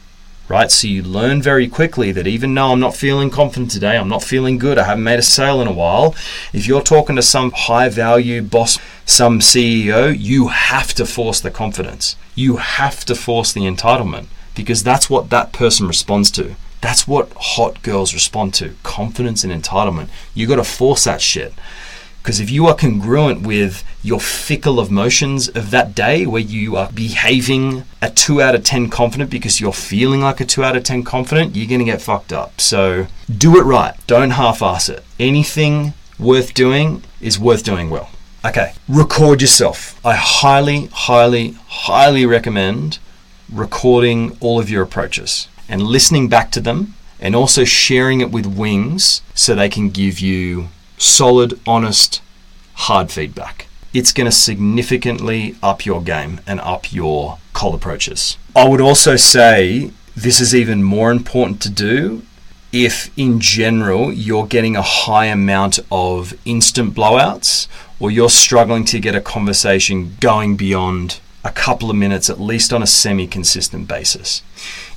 Right? 0.47 0.71
So 0.71 0.87
you 0.87 1.03
learn 1.03 1.41
very 1.41 1.67
quickly 1.67 2.13
that 2.13 2.27
even 2.27 2.53
though 2.53 2.71
I'm 2.71 2.79
not 2.79 2.95
feeling 2.95 3.29
confident 3.29 3.71
today, 3.71 3.97
I'm 3.97 4.09
not 4.09 4.23
feeling 4.23 4.57
good, 4.57 4.77
I 4.77 4.85
haven't 4.85 5.03
made 5.03 5.19
a 5.19 5.23
sale 5.23 5.61
in 5.61 5.67
a 5.67 5.73
while, 5.73 6.15
if 6.53 6.65
you're 6.65 6.81
talking 6.81 7.17
to 7.17 7.21
some 7.21 7.51
high 7.51 7.89
value 7.89 8.41
boss, 8.41 8.77
some 9.05 9.39
CEO, 9.39 10.15
you 10.17 10.47
have 10.47 10.93
to 10.95 11.05
force 11.05 11.41
the 11.41 11.51
confidence. 11.51 12.15
You 12.35 12.57
have 12.57 13.03
to 13.05 13.15
force 13.15 13.51
the 13.51 13.61
entitlement 13.61 14.27
because 14.55 14.83
that's 14.83 15.09
what 15.09 15.29
that 15.29 15.53
person 15.53 15.87
responds 15.87 16.31
to. 16.31 16.55
That's 16.81 17.07
what 17.07 17.31
hot 17.37 17.81
girls 17.81 18.13
respond 18.13 18.53
to 18.55 18.75
confidence 18.83 19.43
and 19.43 19.53
entitlement. 19.53 20.09
You 20.33 20.47
got 20.47 20.57
to 20.57 20.63
force 20.63 21.05
that 21.05 21.21
shit. 21.21 21.53
Because 22.21 22.39
if 22.39 22.49
you 22.49 22.67
are 22.67 22.75
congruent 22.75 23.45
with 23.45 23.83
your 24.01 24.19
fickle 24.19 24.79
of 24.79 24.89
motions 24.89 25.49
of 25.49 25.71
that 25.71 25.93
day, 25.93 26.25
where 26.25 26.41
you 26.41 26.77
are 26.77 26.89
behaving 26.89 27.83
a 28.01 28.09
2 28.09 28.41
out 28.41 28.55
of 28.55 28.63
10 28.63 28.89
confident 28.89 29.29
because 29.29 29.59
you're 29.59 29.73
feeling 29.73 30.21
like 30.21 30.39
a 30.39 30.45
2 30.45 30.63
out 30.63 30.77
of 30.77 30.85
10 30.85 31.03
confident, 31.03 31.53
you're 31.55 31.67
going 31.67 31.79
to 31.79 31.85
get 31.85 32.01
fucked 32.01 32.31
up. 32.31 32.61
So 32.61 33.07
do 33.29 33.57
it 33.57 33.63
right. 33.63 33.93
Don't 34.07 34.31
half 34.31 34.61
ass 34.61 34.87
it. 34.87 35.03
Anything 35.19 35.93
worth 36.17 36.53
doing 36.53 37.03
is 37.19 37.37
worth 37.37 37.63
doing 37.63 37.89
well. 37.89 38.09
Okay, 38.45 38.73
record 38.87 39.41
yourself. 39.41 39.99
I 40.05 40.15
highly, 40.15 40.87
highly, 40.87 41.57
highly 41.67 42.25
recommend 42.25 42.99
recording 43.51 44.37
all 44.39 44.59
of 44.59 44.69
your 44.69 44.83
approaches 44.83 45.47
and 45.69 45.81
listening 45.81 46.29
back 46.29 46.51
to 46.51 46.61
them 46.61 46.95
and 47.19 47.35
also 47.35 47.63
sharing 47.63 48.21
it 48.21 48.31
with 48.31 48.45
Wings 48.45 49.21
so 49.33 49.55
they 49.55 49.69
can 49.69 49.89
give 49.89 50.19
you 50.19 50.69
solid, 50.97 51.59
honest, 51.65 52.21
hard 52.73 53.11
feedback. 53.11 53.67
It's 53.93 54.11
going 54.11 54.25
to 54.25 54.31
significantly 54.31 55.55
up 55.61 55.85
your 55.85 56.01
game 56.01 56.41
and 56.47 56.59
up 56.61 56.91
your 56.91 57.37
cold 57.53 57.75
approaches. 57.75 58.37
I 58.55 58.67
would 58.67 58.81
also 58.81 59.15
say 59.15 59.91
this 60.15 60.39
is 60.39 60.53
even 60.53 60.83
more 60.83 61.11
important 61.11 61.61
to 61.61 61.69
do 61.69 62.23
if, 62.73 63.11
in 63.15 63.39
general, 63.39 64.11
you're 64.11 64.47
getting 64.47 64.75
a 64.75 64.81
high 64.81 65.25
amount 65.25 65.79
of 65.91 66.33
instant 66.43 66.95
blowouts 66.95 67.67
or 67.99 68.09
you're 68.09 68.31
struggling 68.31 68.83
to 68.85 68.99
get 68.99 69.15
a 69.15 69.21
conversation 69.21 70.17
going 70.19 70.57
beyond 70.57 71.19
a 71.43 71.51
couple 71.51 71.89
of 71.89 71.95
minutes, 71.95 72.29
at 72.29 72.39
least 72.39 72.71
on 72.71 72.81
a 72.81 72.87
semi 72.87 73.27
consistent 73.27 73.87
basis. 73.87 74.41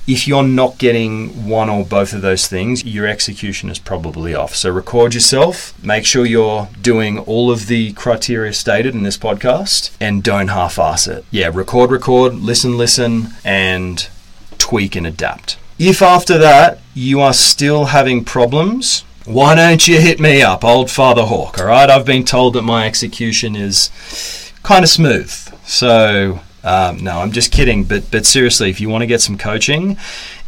If 0.07 0.25
you're 0.25 0.47
not 0.47 0.77
getting 0.77 1.49
one 1.49 1.69
or 1.69 1.83
both 1.83 2.13
of 2.13 2.21
those 2.21 2.47
things, 2.47 2.85
your 2.85 3.05
execution 3.05 3.69
is 3.69 3.77
probably 3.77 4.33
off. 4.33 4.55
So 4.55 4.69
record 4.69 5.13
yourself, 5.13 5.73
make 5.83 6.05
sure 6.05 6.25
you're 6.25 6.69
doing 6.81 7.19
all 7.19 7.51
of 7.51 7.67
the 7.67 7.91
criteria 7.91 8.53
stated 8.53 8.95
in 8.95 9.03
this 9.03 9.17
podcast, 9.17 9.91
and 9.99 10.23
don't 10.23 10.47
half 10.47 10.79
ass 10.79 11.07
it. 11.07 11.25
Yeah, 11.29 11.51
record, 11.53 11.91
record, 11.91 12.35
listen, 12.35 12.77
listen, 12.77 13.33
and 13.43 14.07
tweak 14.57 14.95
and 14.95 15.05
adapt. 15.05 15.57
If 15.77 16.01
after 16.01 16.37
that 16.37 16.79
you 16.93 17.19
are 17.19 17.33
still 17.33 17.85
having 17.85 18.23
problems, 18.23 19.03
why 19.25 19.55
don't 19.55 19.85
you 19.89 19.99
hit 19.99 20.21
me 20.21 20.41
up, 20.41 20.63
old 20.63 20.89
Father 20.89 21.23
Hawk? 21.23 21.59
All 21.59 21.65
right, 21.65 21.89
I've 21.89 22.05
been 22.05 22.23
told 22.23 22.53
that 22.53 22.61
my 22.61 22.87
execution 22.87 23.57
is 23.57 23.91
kind 24.63 24.83
of 24.83 24.89
smooth. 24.89 25.31
So 25.67 26.39
um, 26.63 27.03
no, 27.03 27.19
I'm 27.19 27.31
just 27.31 27.51
kidding. 27.51 27.83
But 27.83 28.09
but 28.09 28.25
seriously, 28.25 28.69
if 28.69 28.81
you 28.81 28.89
want 28.89 29.03
to 29.03 29.07
get 29.07 29.21
some 29.21 29.37
coaching, 29.37 29.97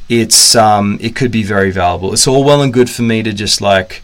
it's 0.08 0.56
um, 0.56 0.98
it 1.02 1.16
could 1.16 1.32
be 1.32 1.44
very 1.44 1.72
valuable. 1.72 2.14
It's 2.14 2.28
all 2.28 2.44
well 2.44 2.62
and 2.62 2.74
good 2.74 2.90
for 2.90 3.04
me 3.04 3.22
to 3.24 3.32
just 3.32 3.62
like 3.62 4.02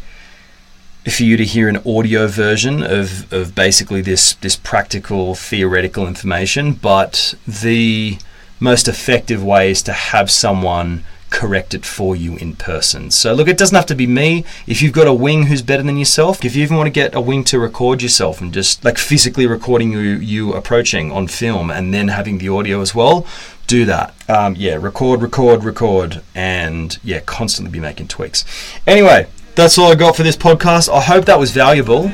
for 1.09 1.23
you 1.23 1.37
to 1.37 1.45
hear 1.45 1.69
an 1.69 1.77
audio 1.85 2.27
version 2.27 2.81
of, 2.81 3.31
of 3.31 3.55
basically 3.55 4.01
this 4.01 4.33
this 4.35 4.55
practical 4.55 5.35
theoretical 5.35 6.07
information, 6.07 6.73
but 6.73 7.35
the 7.47 8.17
most 8.59 8.87
effective 8.87 9.43
way 9.43 9.71
is 9.71 9.81
to 9.83 9.93
have 9.93 10.31
someone 10.31 11.03
correct 11.35 11.73
it 11.73 11.85
for 11.85 12.15
you 12.15 12.37
in 12.37 12.55
person. 12.55 13.11
So 13.11 13.33
look, 13.33 13.49
it 13.49 13.57
doesn't 13.57 13.75
have 13.75 13.85
to 13.87 13.95
be 13.95 14.07
me. 14.07 14.45
If 14.67 14.81
you've 14.81 14.93
got 14.93 15.05
a 15.05 15.13
wing 15.13 15.47
who's 15.47 15.61
better 15.61 15.83
than 15.83 15.97
yourself, 15.97 16.45
if 16.45 16.55
you 16.55 16.63
even 16.63 16.77
want 16.77 16.87
to 16.87 16.91
get 16.91 17.13
a 17.13 17.19
wing 17.19 17.43
to 17.45 17.59
record 17.59 18.01
yourself 18.01 18.39
and 18.39 18.53
just 18.53 18.85
like 18.85 18.97
physically 18.97 19.45
recording 19.45 19.91
you, 19.91 19.99
you 19.99 20.53
approaching 20.53 21.11
on 21.11 21.27
film 21.27 21.69
and 21.69 21.93
then 21.93 22.07
having 22.07 22.37
the 22.37 22.47
audio 22.47 22.79
as 22.79 22.95
well, 22.95 23.27
do 23.67 23.83
that. 23.83 24.13
Um, 24.29 24.55
yeah, 24.55 24.75
record, 24.75 25.21
record, 25.21 25.65
record, 25.65 26.21
and 26.33 26.97
yeah, 27.03 27.19
constantly 27.19 27.69
be 27.69 27.81
making 27.81 28.07
tweaks. 28.07 28.45
Anyway, 28.87 29.27
that's 29.55 29.77
all 29.77 29.91
I 29.91 29.95
got 29.95 30.15
for 30.15 30.23
this 30.23 30.37
podcast. 30.37 30.87
I 30.87 31.01
hope 31.01 31.25
that 31.25 31.37
was 31.37 31.51
valuable. 31.51 32.09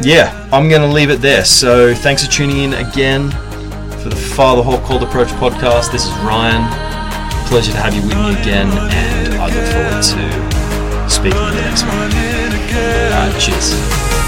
Yeah, 0.00 0.48
I'm 0.50 0.70
going 0.70 0.80
to 0.80 0.88
leave 0.88 1.10
it 1.10 1.20
there. 1.20 1.44
So 1.44 1.94
thanks 1.94 2.24
for 2.24 2.32
tuning 2.32 2.60
in 2.60 2.72
again 2.72 3.30
for 4.00 4.08
the 4.08 4.16
Father 4.16 4.62
Hawk 4.62 4.84
Cold 4.84 5.02
Approach 5.02 5.28
podcast. 5.28 5.92
This 5.92 6.06
is 6.06 6.12
Ryan 6.20 6.93
pleasure 7.46 7.72
to 7.72 7.78
have 7.78 7.94
you 7.94 8.02
with 8.02 8.16
me 8.16 8.40
again, 8.40 8.68
and 8.68 9.34
I 9.34 9.46
look 9.46 9.66
forward 9.72 10.02
to 10.02 11.10
speaking 11.10 11.38
to 11.38 11.54
you 11.54 11.60
next 11.62 11.82
one. 11.84 12.10
Uh, 12.72 13.38
cheers. 13.38 14.23